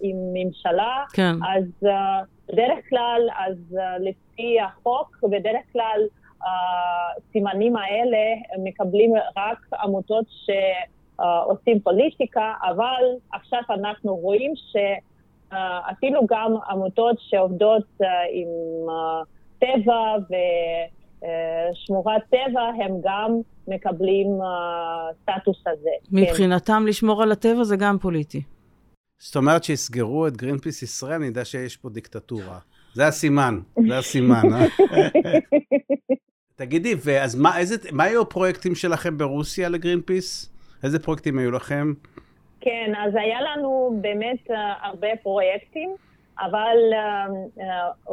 עם 0.00 0.16
ממשלה, 0.32 1.04
כן. 1.12 1.32
אז 1.54 1.88
uh, 1.88 2.52
בדרך 2.52 2.88
כלל, 2.88 3.20
אז 3.46 3.76
uh, 3.78 3.80
לפי 4.00 4.60
החוק, 4.60 5.16
בדרך 5.30 5.72
כלל 5.72 6.00
הסימנים 6.44 7.76
האלה 7.76 8.18
מקבלים 8.58 9.12
רק 9.36 9.58
עמותות 9.82 10.24
שעושים 10.28 11.80
פוליטיקה, 11.80 12.52
אבל 12.62 13.04
עכשיו 13.32 13.60
אנחנו 13.70 14.16
רואים 14.16 14.52
שאפילו 15.54 16.26
גם 16.30 16.54
עמותות 16.70 17.16
שעובדות 17.20 17.84
עם 18.32 18.48
טבע 19.58 20.16
ושמורת 21.20 22.22
טבע, 22.30 22.62
הם 22.84 22.92
גם 23.04 23.40
מקבלים 23.68 24.26
סטטוס 25.22 25.62
הזה. 25.66 25.90
מבחינתם 26.12 26.80
כן. 26.82 26.88
לשמור 26.88 27.22
על 27.22 27.32
הטבע 27.32 27.64
זה 27.64 27.76
גם 27.76 27.98
פוליטי. 27.98 28.42
זאת 29.18 29.36
אומרת 29.36 29.64
שיסגרו 29.64 30.26
את 30.26 30.36
גרינפיס 30.36 30.82
ישראל, 30.82 31.12
אני 31.12 31.26
יודע 31.26 31.44
שיש 31.44 31.76
פה 31.76 31.88
דיקטטורה. 31.88 32.58
זה 32.94 33.06
הסימן, 33.06 33.60
זה 33.88 33.98
הסימן. 33.98 34.42
אה? 34.52 34.66
תגידי, 36.56 36.94
ואז 37.04 37.34
מה, 37.34 37.58
איזה, 37.58 37.76
מה 37.92 38.04
היו 38.04 38.22
הפרויקטים 38.22 38.74
שלכם 38.74 39.18
ברוסיה 39.18 39.68
לגרינפיס? 39.68 40.50
איזה 40.82 40.98
פרויקטים 40.98 41.38
היו 41.38 41.50
לכם? 41.50 41.92
כן, 42.64 42.92
אז 42.98 43.14
היה 43.14 43.40
לנו 43.40 43.98
באמת 44.00 44.50
uh, 44.50 44.54
הרבה 44.82 45.08
פרויקטים, 45.22 45.94
אבל 46.40 46.76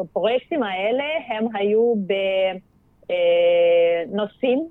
הפרויקטים 0.01 0.63
uh, 0.63 0.65
uh, 0.65 0.69
האלה 0.69 1.03
הם 1.27 1.47
היו 1.55 1.93
בנושאים 4.07 4.67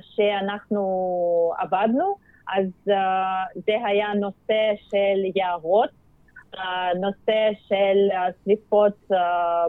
שאנחנו 0.00 0.82
עבדנו, 1.58 2.16
אז 2.56 2.66
זה 3.54 3.74
היה 3.86 4.14
נושא 4.14 4.72
של 4.90 5.18
יערות, 5.34 5.90
הנושא 6.52 7.50
של 7.68 8.08
שריפות 8.44 8.92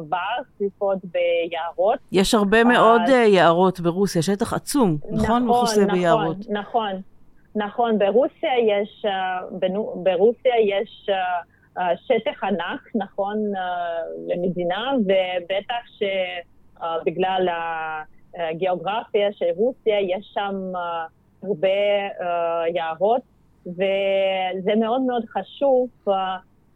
בר, 0.09 0.17
שריפות 0.57 0.97
ביערות. 1.03 1.99
יש 2.11 2.33
הרבה 2.33 2.63
מאוד 2.63 3.01
אה, 3.09 3.15
יערות 3.15 3.79
ברוסיה, 3.79 4.21
שטח 4.21 4.53
עצום, 4.53 4.97
נכון? 5.11 5.43
נכון, 5.43 5.63
נכון, 5.63 5.87
ביערות. 5.87 6.37
נכון, 6.49 6.91
נכון. 7.59 7.99
ברוסיה 7.99 8.59
יש, 8.59 9.05
אה, 9.05 9.39
ברוסיה 10.03 10.53
יש 10.59 11.09
אה, 11.77 11.97
שטח 11.97 12.43
ענק, 12.43 12.81
נכון, 12.95 13.37
למדינה, 14.27 14.93
ובטח 14.99 15.83
שבגלל 15.97 17.47
הגיאוגרפיה 18.37 19.33
של 19.33 19.45
רוסיה 19.55 19.99
יש 19.99 20.31
שם 20.33 20.71
הרבה 21.43 21.67
יערות, 22.73 23.21
וזה 23.65 24.75
מאוד 24.79 25.01
מאוד 25.01 25.25
חשוב. 25.25 25.89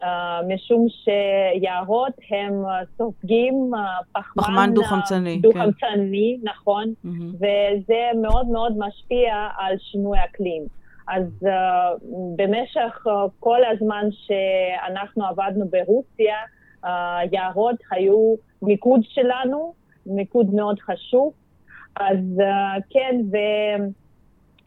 אה, 0.03 0.39
משום 0.47 0.87
שיערות 0.89 2.13
הם 2.29 2.65
אה, 2.65 2.79
סופגים 2.97 3.71
uh, 3.73 4.03
פחמן, 4.11 4.43
פחמן 4.43 4.73
דו-חמצני, 4.73 5.39
דו-חמצני, 5.39 6.37
כן. 6.41 6.49
נכון, 6.49 6.93
mm-hmm. 7.05 7.35
וזה 7.35 8.21
מאוד 8.21 8.47
מאוד 8.47 8.73
משפיע 8.77 9.47
על 9.57 9.75
שינוי 9.79 10.17
אקלים. 10.23 10.63
אז 11.07 11.23
uh, 11.43 12.03
במשך 12.35 13.07
uh, 13.07 13.09
כל 13.39 13.59
הזמן 13.71 14.07
שאנחנו 14.11 15.25
עבדנו 15.25 15.65
ברוסיה, 15.69 16.35
uh, 16.85 16.87
היו 17.91 18.35
מיקוד 18.61 18.99
שלנו, 19.03 19.73
מיקוד 20.05 20.53
מאוד 20.53 20.79
חשוב. 20.79 21.33
אז 21.95 22.17
uh, 22.37 22.81
כן, 22.89 23.21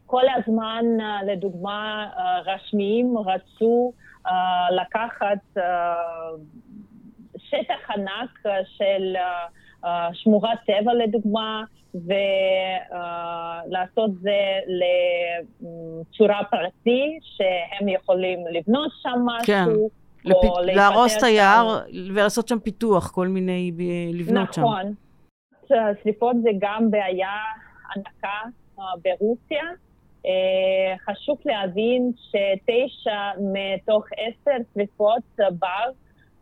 וכל 0.05 0.23
הזמן, 0.37 0.85
uh, 0.99 1.25
לדוגמה, 1.31 2.07
uh, 2.13 2.49
רשמיים 2.49 3.17
רצו 3.17 3.91
אה, 3.95 4.06
לקחת 4.71 5.57
אה, 5.57 5.95
שטח 7.37 7.91
ענק 7.95 8.43
של 8.77 9.15
אה, 9.85 10.09
שמורת 10.13 10.59
טבע 10.65 10.93
לדוגמה, 10.93 11.63
ולעשות 13.65 14.11
זה 14.21 14.39
לצורה 15.61 16.41
פרטי, 16.51 17.19
שהם 17.21 17.89
יכולים 17.89 18.39
לבנות 18.51 18.91
שם 19.01 19.19
משהו. 19.25 19.45
כן. 19.45 19.65
לפ... 20.25 20.35
להרוס 20.63 21.17
את 21.17 21.23
היער 21.23 21.79
ולעשות 22.13 22.47
שם 22.47 22.59
פיתוח, 22.59 23.11
כל 23.11 23.27
מיני, 23.27 23.71
לבנות 24.13 24.49
נכון. 24.49 24.53
שם. 24.53 24.61
נכון. 24.61 24.93
שריפות 26.03 26.35
זה 26.43 26.49
גם 26.59 26.91
בעיה 26.91 27.37
ענקה 27.95 28.39
ברוסיה. 28.75 29.63
אה, 30.27 30.95
חשוב 31.05 31.37
להבין 31.45 32.11
שתשע 32.17 33.31
מתוך 33.53 34.05
עשר 34.17 34.57
שריפות 34.73 35.23
בר 35.37 35.89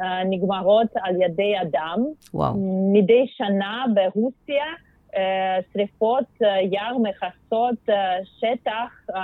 אה, 0.01 0.23
נגמרות 0.23 0.87
על 0.95 1.21
ידי 1.21 1.53
אדם. 1.61 2.05
וואו. 2.33 2.53
מדי 2.93 3.25
שנה 3.27 3.85
ברוסיה 3.93 4.65
אה, 5.15 5.57
שריפות 5.73 6.41
יער 6.71 6.97
מכסות 6.97 7.95
שטח 8.39 9.15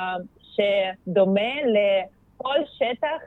שדומה 0.41 1.51
לכל 1.65 2.57
שטח 2.77 3.21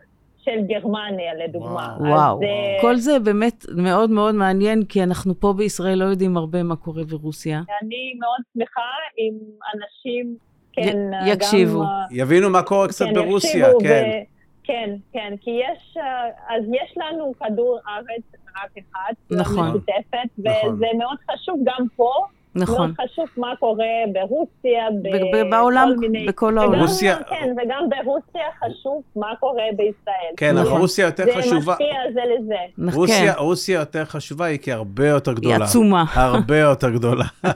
של 0.44 0.60
גרמניה, 0.66 1.34
לדוגמה. 1.34 1.96
וואו, 2.00 2.12
וואו. 2.12 2.38
זה... 2.38 2.46
כל 2.80 2.96
זה 2.96 3.18
באמת 3.18 3.64
מאוד 3.76 4.10
מאוד 4.10 4.34
מעניין, 4.34 4.84
כי 4.84 5.02
אנחנו 5.02 5.40
פה 5.40 5.52
בישראל 5.56 5.98
לא 5.98 6.04
יודעים 6.04 6.36
הרבה 6.36 6.62
מה 6.62 6.76
קורה 6.76 7.04
ברוסיה. 7.04 7.62
אני 7.82 8.14
מאוד 8.20 8.40
שמחה 8.54 8.90
עם 9.16 9.34
אנשים 9.74 10.36
כן, 10.76 11.10
י- 11.26 11.30
יקשיבו. 11.30 11.80
גם, 11.80 11.86
יבינו 12.10 12.50
מה 12.50 12.62
קורה 12.62 12.88
קצת 12.88 13.04
כן, 13.04 13.14
ברוסיה, 13.14 13.68
כן. 13.80 14.04
ו... 14.06 14.34
כן, 14.64 14.90
כן, 15.12 15.34
כי 15.40 15.50
יש, 15.50 15.96
אז 16.48 16.62
יש 16.68 16.94
לנו 16.96 17.32
כדור 17.40 17.78
ארץ 17.88 18.22
רק 18.56 18.70
אחד, 18.78 19.12
נכון, 19.30 19.68
משותפת, 19.68 20.28
נכון. 20.38 20.74
וזה 20.74 20.86
מאוד 20.98 21.16
חשוב 21.30 21.60
גם 21.64 21.86
פה. 21.96 22.10
נכון. 22.54 22.76
מאוד 22.98 23.10
חשוב 23.10 23.26
מה 23.36 23.54
קורה 23.60 23.84
ברוסיה, 24.12 24.84
בעולם, 25.50 25.92
מיני... 25.98 26.26
בכל 26.26 26.58
העולם. 26.58 26.80
רוסיה... 26.80 27.16
כן, 27.28 27.54
וגם 27.56 27.82
ברוסיה 27.88 28.42
חשוב 28.58 29.02
מה 29.16 29.32
קורה 29.40 29.62
בישראל. 29.76 30.34
כן, 30.36 30.56
אבל 30.56 30.80
רוסיה 30.80 31.06
יותר 31.06 31.24
זה 31.24 31.32
חשובה. 31.38 31.74
זה 31.78 31.84
משפיע 31.84 32.12
זה 32.14 32.20
לזה. 32.38 32.54
נכון. 32.78 33.00
רוסיה, 33.00 33.34
כן. 33.34 33.38
רוסיה 33.40 33.78
יותר 33.80 34.04
חשובה, 34.04 34.44
היא 34.44 34.58
כי 34.58 34.72
הרבה 34.72 35.08
יותר 35.08 35.32
גדולה. 35.32 35.54
היא 35.54 35.64
עצומה. 35.64 36.04
הרבה 36.14 36.58
יותר 36.58 36.90
גדולה. 36.90 37.24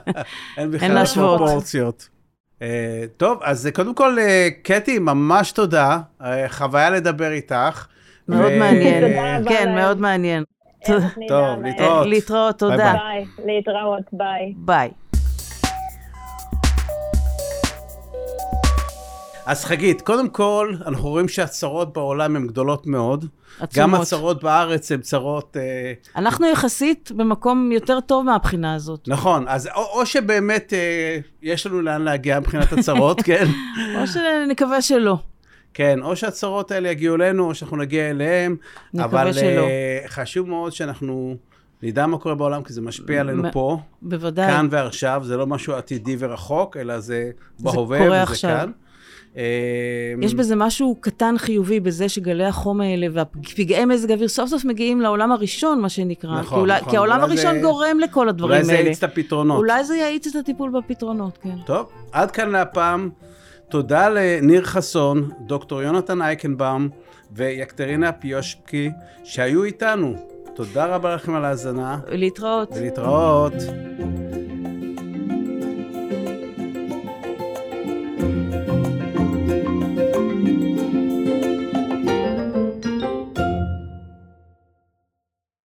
אין 0.58 0.70
בכלל 0.70 1.04
פרופורציות. 1.14 2.17
אה, 2.62 3.04
טוב, 3.16 3.38
אז 3.42 3.68
קודם 3.74 3.94
כל, 3.94 4.18
אה, 4.18 4.48
קטי, 4.62 4.98
ממש 4.98 5.52
תודה. 5.52 5.98
אה, 6.22 6.48
חוויה 6.48 6.90
לדבר 6.90 7.30
איתך. 7.32 7.86
מאוד 8.28 8.52
מעניין. 8.52 9.04
כן, 9.48 9.74
מאוד 9.74 10.00
מעניין. 10.00 10.44
טוב, 10.86 11.02
להתראות. 11.62 12.06
להתראות, 12.06 12.58
תודה. 12.58 12.76
ביי, 12.76 13.24
להתראות, 13.44 14.02
ביי. 14.12 14.52
ביי. 14.56 14.90
אז 19.48 19.64
חגית, 19.64 20.02
קודם 20.02 20.28
כל, 20.28 20.74
אנחנו 20.86 21.08
רואים 21.08 21.28
שהצרות 21.28 21.92
בעולם 21.92 22.36
הן 22.36 22.46
גדולות 22.46 22.86
מאוד. 22.86 23.24
עצומות. 23.60 23.74
גם 23.74 23.94
הצרות 23.94 24.42
בארץ 24.42 24.92
הן 24.92 25.00
צרות... 25.00 25.56
אה, 25.56 25.92
אנחנו 26.16 26.46
יחסית 26.46 27.12
במקום 27.16 27.72
יותר 27.72 28.00
טוב 28.00 28.24
מהבחינה 28.24 28.74
הזאת. 28.74 29.08
נכון, 29.08 29.48
אז 29.48 29.68
או, 29.76 30.00
או 30.00 30.06
שבאמת 30.06 30.72
אה, 30.72 31.18
יש 31.42 31.66
לנו 31.66 31.82
לאן 31.82 32.02
להגיע 32.02 32.40
מבחינת 32.40 32.72
הצרות, 32.72 33.22
כן? 33.26 33.44
או 34.00 34.06
שנקווה 34.06 34.82
שלא. 34.82 35.16
כן, 35.74 36.02
או 36.02 36.16
שהצרות 36.16 36.70
האלה 36.70 36.88
יגיעו 36.88 37.14
אלינו, 37.14 37.48
או 37.48 37.54
שאנחנו 37.54 37.76
נגיע 37.76 38.10
אליהם. 38.10 38.56
נקווה 38.94 39.22
אבל, 39.22 39.32
שלא. 39.32 39.60
אבל 39.60 40.08
חשוב 40.08 40.48
מאוד 40.48 40.72
שאנחנו 40.72 41.36
נדע 41.82 42.06
מה 42.06 42.18
קורה 42.18 42.34
בעולם, 42.34 42.62
כי 42.62 42.72
זה 42.72 42.80
משפיע 42.80 43.20
עלינו 43.20 43.52
פה. 43.52 43.78
בוודאי. 44.02 44.50
כאן 44.50 44.68
ועכשיו, 44.70 45.22
זה 45.24 45.36
לא 45.36 45.46
משהו 45.46 45.74
עתידי 45.74 46.16
ורחוק, 46.18 46.76
אלא 46.76 47.00
זה 47.00 47.30
בהווה 47.60 48.02
וזה 48.02 48.22
עכשיו. 48.22 48.50
כאן. 48.50 48.70
יש 50.22 50.34
בזה 50.34 50.56
משהו 50.56 50.96
קטן 51.00 51.34
חיובי 51.38 51.80
בזה 51.80 52.08
שגלי 52.08 52.44
החום 52.44 52.80
האלה 52.80 53.06
והפגעי 53.12 53.84
מזג 53.84 54.10
האוויר 54.10 54.28
סוף 54.28 54.50
סוף 54.50 54.64
מגיעים 54.64 55.00
לעולם 55.00 55.32
הראשון, 55.32 55.80
מה 55.80 55.88
שנקרא. 55.88 56.40
נכון, 56.40 56.70
כי, 56.70 56.76
נכון. 56.76 56.90
כי 56.90 56.96
העולם 56.96 57.20
אולי 57.20 57.32
הראשון 57.32 57.54
זה- 57.54 57.60
גורם 57.60 57.98
לכל 58.00 58.28
הדברים 58.28 58.52
האלה. 58.52 58.64
אולי 58.64 58.76
זה 58.76 58.88
יאיץ 58.88 58.98
את 58.98 59.10
הפתרונות. 59.10 59.56
אולי 59.58 59.84
זה 59.84 59.96
יאיץ 59.96 60.26
את 60.26 60.36
הטיפול 60.36 60.70
בפתרונות, 60.70 61.38
כן. 61.42 61.56
טוב, 61.66 61.86
עד 62.12 62.30
כאן 62.30 62.50
להפעם. 62.50 63.10
תודה 63.68 64.08
לניר 64.08 64.64
חסון, 64.64 65.28
דוקטור 65.46 65.82
יונתן 65.82 66.22
אייקנבאום 66.22 66.88
ויקטרינה 67.32 68.12
פיושקי 68.12 68.90
שהיו 69.24 69.64
איתנו. 69.64 70.14
תודה 70.54 70.86
רבה 70.86 71.14
לכם 71.14 71.34
על 71.34 71.44
ההאזנה, 71.44 71.98
להתראות. 72.08 72.68
ולהתראות. 72.76 73.52